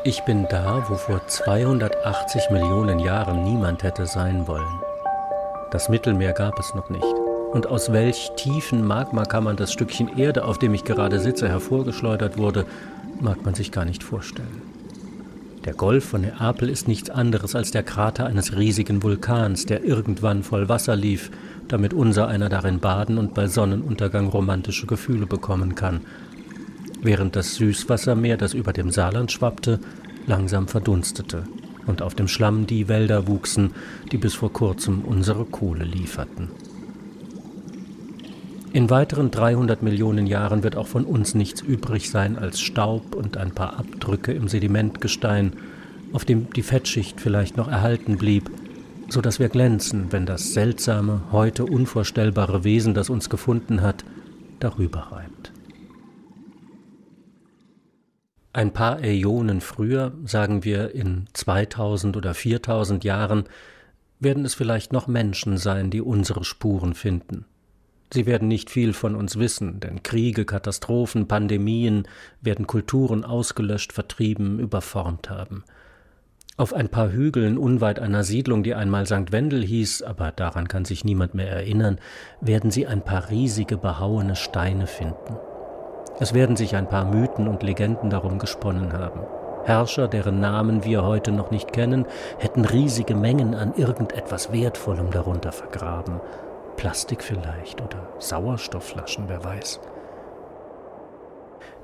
Ich 0.03 0.23
bin 0.25 0.47
da, 0.49 0.83
wo 0.89 0.95
vor 0.95 1.21
280 1.27 2.49
Millionen 2.49 2.97
Jahren 2.97 3.43
niemand 3.43 3.83
hätte 3.83 4.07
sein 4.07 4.47
wollen. 4.47 4.81
Das 5.69 5.87
Mittelmeer 5.87 6.33
gab 6.33 6.57
es 6.57 6.73
noch 6.73 6.89
nicht. 6.89 7.05
Und 7.51 7.67
aus 7.67 7.93
welch 7.93 8.31
tiefen 8.37 8.83
Magma 8.87 9.25
kann 9.25 9.43
man 9.43 9.55
das 9.55 9.71
Stückchen 9.71 10.17
Erde, 10.17 10.45
auf 10.45 10.57
dem 10.57 10.73
ich 10.73 10.83
gerade 10.83 11.19
sitze, 11.19 11.47
hervorgeschleudert 11.47 12.39
wurde, 12.39 12.65
mag 13.19 13.45
man 13.45 13.53
sich 13.53 13.71
gar 13.71 13.85
nicht 13.85 14.03
vorstellen. 14.03 14.72
Der 15.65 15.73
Golf 15.73 16.05
von 16.05 16.21
Neapel 16.21 16.69
ist 16.69 16.87
nichts 16.87 17.09
anderes 17.09 17.55
als 17.55 17.71
der 17.71 17.83
Krater 17.83 18.25
eines 18.25 18.57
riesigen 18.57 19.01
Vulkans, 19.01 19.65
der 19.65 19.83
irgendwann 19.83 20.43
voll 20.43 20.67
Wasser 20.69 20.95
lief, 20.95 21.31
damit 21.67 21.93
unser 21.93 22.27
einer 22.27 22.49
darin 22.49 22.79
baden 22.79 23.17
und 23.17 23.33
bei 23.33 23.47
Sonnenuntergang 23.47 24.27
romantische 24.27 24.87
Gefühle 24.87 25.25
bekommen 25.25 25.75
kann 25.75 26.01
während 27.03 27.35
das 27.35 27.55
Süßwassermeer, 27.55 28.37
das 28.37 28.53
über 28.53 28.73
dem 28.73 28.89
Saarland 28.89 29.31
schwappte, 29.31 29.79
langsam 30.25 30.67
verdunstete 30.67 31.43
und 31.85 32.01
auf 32.01 32.15
dem 32.15 32.27
Schlamm 32.27 32.65
die 32.65 32.87
Wälder 32.87 33.27
wuchsen, 33.27 33.73
die 34.11 34.17
bis 34.17 34.33
vor 34.33 34.53
kurzem 34.53 35.01
unsere 35.01 35.45
Kohle 35.45 35.83
lieferten. 35.83 36.49
In 38.73 38.89
weiteren 38.89 39.29
300 39.29 39.83
Millionen 39.83 40.25
Jahren 40.25 40.63
wird 40.63 40.75
auch 40.77 40.87
von 40.87 41.05
uns 41.05 41.35
nichts 41.35 41.61
übrig 41.61 42.09
sein 42.09 42.39
als 42.39 42.59
Staub 42.59 43.13
und 43.13 43.37
ein 43.37 43.51
paar 43.51 43.77
Abdrücke 43.77 44.31
im 44.31 44.47
Sedimentgestein, 44.47 45.53
auf 46.11 46.25
dem 46.25 46.51
die 46.53 46.63
Fettschicht 46.63 47.21
vielleicht 47.21 47.55
noch 47.55 47.67
erhalten 47.67 48.17
blieb, 48.17 48.49
so 49.09 49.21
dass 49.21 49.37
wir 49.37 49.49
glänzen, 49.49 50.11
wenn 50.11 50.25
das 50.25 50.53
seltsame, 50.53 51.21
heute 51.31 51.65
unvorstellbare 51.65 52.63
Wesen, 52.63 52.95
das 52.95 53.11
uns 53.11 53.29
gefunden 53.29 53.83
hat, 53.83 54.03
darüber 54.59 55.11
reibt. 55.11 55.51
Ein 58.53 58.73
paar 58.73 59.03
Äonen 59.03 59.61
früher, 59.61 60.13
sagen 60.25 60.63
wir 60.63 60.95
in 60.95 61.27
2000 61.33 62.17
oder 62.17 62.33
4000 62.33 63.03
Jahren, 63.03 63.43
werden 64.19 64.45
es 64.45 64.55
vielleicht 64.55 64.93
noch 64.93 65.05
Menschen 65.05 65.57
sein, 65.57 65.91
die 65.91 66.01
unsere 66.01 66.43
Spuren 66.43 66.95
finden. 66.95 67.45
Sie 68.13 68.27
werden 68.27 68.47
nicht 68.47 68.69
viel 68.69 68.93
von 68.93 69.15
uns 69.15 69.39
wissen, 69.39 69.79
denn 69.79 70.03
Kriege, 70.03 70.45
Katastrophen, 70.45 71.27
Pandemien 71.27 72.07
werden 72.41 72.67
Kulturen 72.67 73.25
ausgelöscht, 73.25 73.91
vertrieben, 73.91 74.59
überformt 74.59 75.31
haben. 75.31 75.63
Auf 76.55 76.73
ein 76.73 76.89
paar 76.89 77.11
Hügeln 77.11 77.57
unweit 77.57 77.97
einer 77.97 78.23
Siedlung, 78.23 78.61
die 78.61 78.75
einmal 78.75 79.07
St. 79.07 79.31
Wendel 79.31 79.63
hieß, 79.63 80.03
aber 80.03 80.31
daran 80.31 80.67
kann 80.67 80.85
sich 80.85 81.03
niemand 81.03 81.33
mehr 81.33 81.49
erinnern, 81.49 81.97
werden 82.39 82.69
sie 82.69 82.85
ein 82.85 83.03
paar 83.03 83.31
riesige 83.31 83.77
behauene 83.77 84.35
Steine 84.35 84.85
finden. 84.85 85.35
Es 86.19 86.35
werden 86.35 86.55
sich 86.55 86.75
ein 86.75 86.87
paar 86.87 87.05
Mythen 87.05 87.47
und 87.47 87.63
Legenden 87.63 88.11
darum 88.11 88.37
gesponnen 88.37 88.93
haben. 88.93 89.21
Herrscher, 89.63 90.07
deren 90.07 90.39
Namen 90.39 90.83
wir 90.83 91.03
heute 91.03 91.31
noch 91.31 91.49
nicht 91.49 91.73
kennen, 91.73 92.05
hätten 92.37 92.63
riesige 92.63 93.15
Mengen 93.15 93.55
an 93.55 93.73
irgendetwas 93.75 94.51
Wertvollem 94.51 95.09
darunter 95.09 95.51
vergraben. 95.51 96.21
Plastik 96.75 97.23
vielleicht 97.23 97.81
oder 97.81 98.07
Sauerstoffflaschen, 98.19 99.25
wer 99.27 99.43
weiß. 99.43 99.79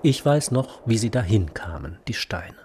Ich 0.01 0.25
weiß 0.25 0.51
noch, 0.51 0.81
wie 0.85 0.97
sie 0.97 1.09
dahin 1.09 1.53
kamen, 1.53 1.97
die 2.07 2.13
Steine. 2.13 2.55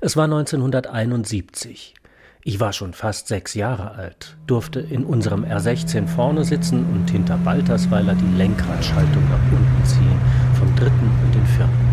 Es 0.00 0.16
war 0.16 0.24
1971. 0.24 1.94
Ich 2.42 2.58
war 2.58 2.72
schon 2.72 2.94
fast 2.94 3.28
sechs 3.28 3.54
Jahre 3.54 3.92
alt, 3.92 4.36
durfte 4.46 4.80
in 4.80 5.04
unserem 5.04 5.44
R16 5.44 6.06
vorne 6.06 6.44
sitzen 6.44 6.86
und 6.92 7.10
hinter 7.10 7.36
Baltersweiler 7.36 8.14
die 8.14 8.36
Lenkradschaltung 8.36 9.28
nach 9.28 9.52
unten 9.52 9.84
ziehen 9.84 10.20
vom 10.54 10.74
dritten 10.76 11.10
und 11.24 11.34
den 11.34 11.46
vierten. 11.46 11.90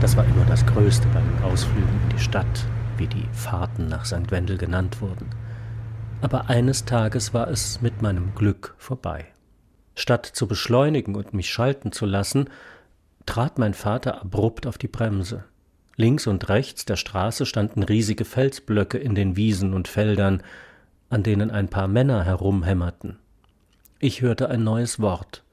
Das 0.00 0.16
war 0.16 0.24
immer 0.24 0.44
das 0.44 0.66
Größte 0.66 1.06
bei 1.14 1.20
den 1.20 1.42
Ausflügen 1.44 2.00
in 2.02 2.16
die 2.16 2.22
Stadt, 2.22 2.66
wie 2.98 3.06
die 3.06 3.26
Fahrten 3.32 3.88
nach 3.88 4.04
St. 4.04 4.30
Wendel 4.30 4.58
genannt 4.58 5.00
wurden. 5.00 5.30
Aber 6.24 6.48
eines 6.48 6.86
Tages 6.86 7.34
war 7.34 7.48
es 7.48 7.82
mit 7.82 8.00
meinem 8.00 8.34
Glück 8.34 8.74
vorbei. 8.78 9.26
Statt 9.94 10.24
zu 10.24 10.48
beschleunigen 10.48 11.16
und 11.16 11.34
mich 11.34 11.50
schalten 11.50 11.92
zu 11.92 12.06
lassen, 12.06 12.48
trat 13.26 13.58
mein 13.58 13.74
Vater 13.74 14.22
abrupt 14.22 14.66
auf 14.66 14.78
die 14.78 14.88
Bremse. 14.88 15.44
Links 15.96 16.26
und 16.26 16.48
rechts 16.48 16.86
der 16.86 16.96
Straße 16.96 17.44
standen 17.44 17.82
riesige 17.82 18.24
Felsblöcke 18.24 18.96
in 18.96 19.14
den 19.14 19.36
Wiesen 19.36 19.74
und 19.74 19.86
Feldern, 19.86 20.42
an 21.10 21.22
denen 21.22 21.50
ein 21.50 21.68
paar 21.68 21.88
Männer 21.88 22.24
herumhämmerten. 22.24 23.18
Ich 23.98 24.22
hörte 24.22 24.48
ein 24.48 24.64
neues 24.64 25.00
Wort 25.00 25.44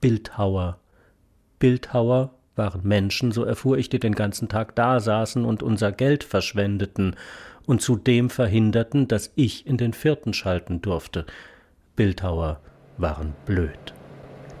Bildhauer 0.00 0.78
Bildhauer 1.58 2.30
waren 2.56 2.82
Menschen, 2.82 3.30
so 3.30 3.44
erfuhr 3.44 3.76
ich, 3.76 3.90
die 3.90 3.98
den 3.98 4.14
ganzen 4.14 4.48
Tag 4.48 4.74
dasaßen 4.74 5.44
und 5.44 5.62
unser 5.62 5.92
Geld 5.92 6.24
verschwendeten 6.24 7.14
und 7.66 7.82
zudem 7.82 8.30
verhinderten, 8.30 9.08
dass 9.08 9.32
ich 9.34 9.66
in 9.66 9.76
den 9.76 9.92
vierten 9.92 10.34
schalten 10.34 10.82
durfte. 10.82 11.24
Bildhauer 11.96 12.60
waren 12.98 13.34
blöd. 13.46 13.94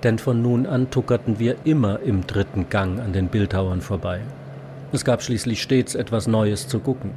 Denn 0.02 0.18
von 0.18 0.42
nun 0.42 0.66
an 0.66 0.90
tuckerten 0.90 1.38
wir 1.38 1.56
immer 1.64 2.00
im 2.00 2.26
dritten 2.26 2.68
Gang 2.68 3.00
an 3.00 3.12
den 3.12 3.28
Bildhauern 3.28 3.80
vorbei. 3.80 4.20
Es 4.92 5.04
gab 5.04 5.22
schließlich 5.22 5.62
stets 5.62 5.94
etwas 5.94 6.26
Neues 6.26 6.68
zu 6.68 6.78
gucken. 6.78 7.12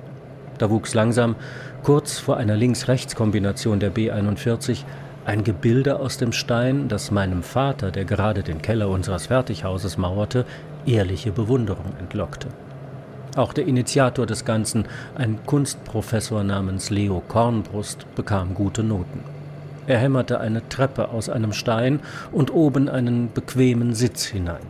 Da 0.57 0.69
wuchs 0.69 0.93
langsam, 0.93 1.35
kurz 1.83 2.17
vor 2.17 2.37
einer 2.37 2.55
Links-Rechts-Kombination 2.55 3.79
der 3.79 3.89
B 3.89 4.09
41, 4.09 4.85
ein 5.25 5.43
Gebilde 5.43 5.99
aus 5.99 6.17
dem 6.17 6.31
Stein, 6.31 6.87
das 6.87 7.11
meinem 7.11 7.43
Vater, 7.43 7.91
der 7.91 8.05
gerade 8.05 8.43
den 8.43 8.61
Keller 8.61 8.89
unseres 8.89 9.27
Fertighauses 9.27 9.97
mauerte, 9.97 10.45
ehrliche 10.85 11.31
Bewunderung 11.31 11.93
entlockte. 11.99 12.47
Auch 13.37 13.53
der 13.53 13.67
Initiator 13.67 14.25
des 14.25 14.45
Ganzen, 14.45 14.85
ein 15.13 15.37
Kunstprofessor 15.45 16.43
namens 16.43 16.89
Leo 16.89 17.21
Kornbrust, 17.27 18.07
bekam 18.15 18.55
gute 18.55 18.81
Noten. 18.81 19.19
Er 19.85 19.99
hämmerte 19.99 20.39
eine 20.39 20.67
Treppe 20.69 21.09
aus 21.09 21.29
einem 21.29 21.53
Stein 21.53 21.99
und 22.31 22.51
oben 22.51 22.89
einen 22.89 23.31
bequemen 23.31 23.93
Sitz 23.93 24.25
hinein. 24.25 24.65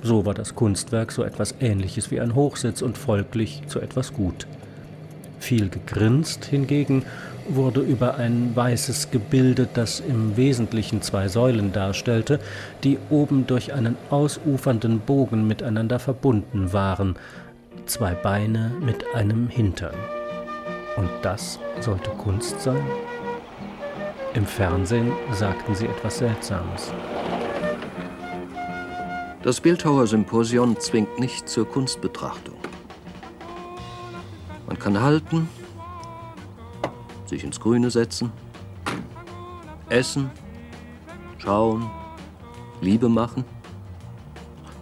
So 0.00 0.24
war 0.24 0.34
das 0.34 0.54
Kunstwerk 0.54 1.10
so 1.10 1.24
etwas 1.24 1.56
Ähnliches 1.58 2.12
wie 2.12 2.20
ein 2.20 2.36
Hochsitz 2.36 2.82
und 2.82 2.96
folglich 2.96 3.62
zu 3.66 3.80
etwas 3.80 4.12
gut. 4.12 4.46
Viel 5.40 5.68
gegrinst 5.68 6.44
hingegen 6.44 7.04
wurde 7.48 7.80
über 7.80 8.16
ein 8.16 8.52
weißes 8.54 9.10
Gebilde, 9.10 9.66
das 9.74 9.98
im 9.98 10.36
Wesentlichen 10.36 11.02
zwei 11.02 11.26
Säulen 11.26 11.72
darstellte, 11.72 12.38
die 12.84 12.98
oben 13.10 13.48
durch 13.48 13.72
einen 13.72 13.96
ausufernden 14.10 15.00
Bogen 15.00 15.48
miteinander 15.48 15.98
verbunden 15.98 16.72
waren, 16.72 17.16
zwei 17.86 18.14
Beine 18.14 18.72
mit 18.80 19.14
einem 19.14 19.48
Hintern. 19.48 19.94
Und 20.96 21.10
das 21.22 21.58
sollte 21.80 22.10
Kunst 22.10 22.60
sein? 22.60 22.84
Im 24.34 24.46
Fernsehen 24.46 25.12
sagten 25.32 25.74
sie 25.74 25.86
etwas 25.86 26.18
Seltsames. 26.18 26.92
Das 29.42 29.60
Bildhauersymposion 29.60 30.78
zwingt 30.80 31.18
nicht 31.18 31.48
zur 31.48 31.66
Kunstbetrachtung. 31.66 32.56
Man 34.66 34.78
kann 34.78 35.00
halten, 35.00 35.48
sich 37.24 37.44
ins 37.44 37.58
Grüne 37.58 37.90
setzen, 37.90 38.32
essen, 39.88 40.30
schauen, 41.38 41.88
Liebe 42.80 43.08
machen 43.08 43.44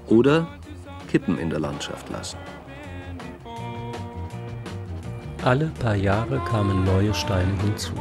oder 0.09 0.49
Kippen 1.09 1.39
in 1.39 1.51
der 1.51 1.61
Landschaft 1.61 2.09
lassen. 2.11 2.39
Alle 5.47 5.67
paar 5.79 5.95
Jahre 5.95 6.41
kamen 6.41 6.83
neue 6.83 7.15
Steine 7.15 7.57
hinzu. 7.63 7.93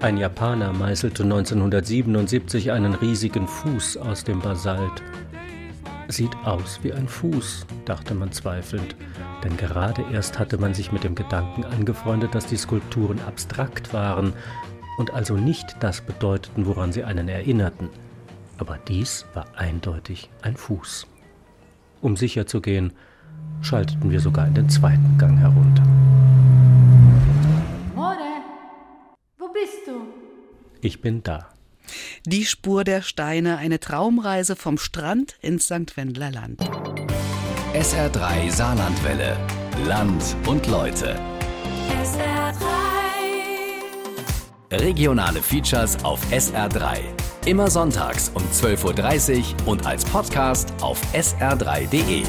Ein 0.00 0.16
Japaner 0.16 0.72
meißelte 0.72 1.22
1977 1.22 2.72
einen 2.72 2.94
riesigen 2.94 3.46
Fuß 3.46 3.98
aus 3.98 4.24
dem 4.24 4.40
Basalt. 4.40 5.02
Sieht 6.08 6.34
aus 6.46 6.80
wie 6.82 6.94
ein 6.94 7.08
Fuß, 7.08 7.66
dachte 7.84 8.14
man 8.14 8.32
zweifelnd, 8.32 8.96
denn 9.44 9.54
gerade 9.58 10.02
erst 10.14 10.38
hatte 10.38 10.56
man 10.56 10.72
sich 10.72 10.92
mit 10.92 11.04
dem 11.04 11.14
Gedanken 11.14 11.62
angefreundet, 11.62 12.34
dass 12.34 12.46
die 12.46 12.56
Skulpturen 12.56 13.20
abstrakt 13.28 13.92
waren 13.92 14.32
und 14.96 15.12
also 15.12 15.36
nicht 15.36 15.76
das 15.80 16.00
bedeuteten, 16.00 16.64
woran 16.64 16.90
sie 16.90 17.04
einen 17.04 17.28
erinnerten. 17.28 17.90
Aber 18.56 18.78
dies 18.88 19.26
war 19.34 19.44
eindeutig 19.58 20.30
ein 20.40 20.56
Fuß. 20.56 21.06
Um 22.00 22.16
sicher 22.16 22.46
zu 22.46 22.62
gehen, 22.62 22.94
schalteten 23.60 24.10
wir 24.10 24.20
sogar 24.20 24.46
in 24.46 24.54
den 24.54 24.70
zweiten 24.70 25.18
Gang 25.18 25.38
herunter. 25.38 25.82
Ich 30.80 31.00
bin 31.00 31.22
da. 31.22 31.48
Die 32.24 32.44
Spur 32.44 32.84
der 32.84 33.02
Steine, 33.02 33.58
eine 33.58 33.80
Traumreise 33.80 34.56
vom 34.56 34.78
Strand 34.78 35.36
ins 35.40 35.64
St. 35.64 35.96
Wendler 35.96 36.30
Land. 36.30 36.60
SR3 37.74 38.50
Saarlandwelle. 38.50 39.36
Land 39.86 40.36
und 40.46 40.66
Leute. 40.66 41.18
SR3. 42.02 42.70
Regionale 44.72 45.42
Features 45.42 46.02
auf 46.04 46.20
SR3. 46.30 46.98
Immer 47.46 47.70
sonntags 47.70 48.30
um 48.34 48.42
12.30 48.42 49.38
Uhr 49.38 49.68
und 49.68 49.86
als 49.86 50.04
Podcast 50.04 50.72
auf 50.80 51.00
sr3.de. 51.14 52.24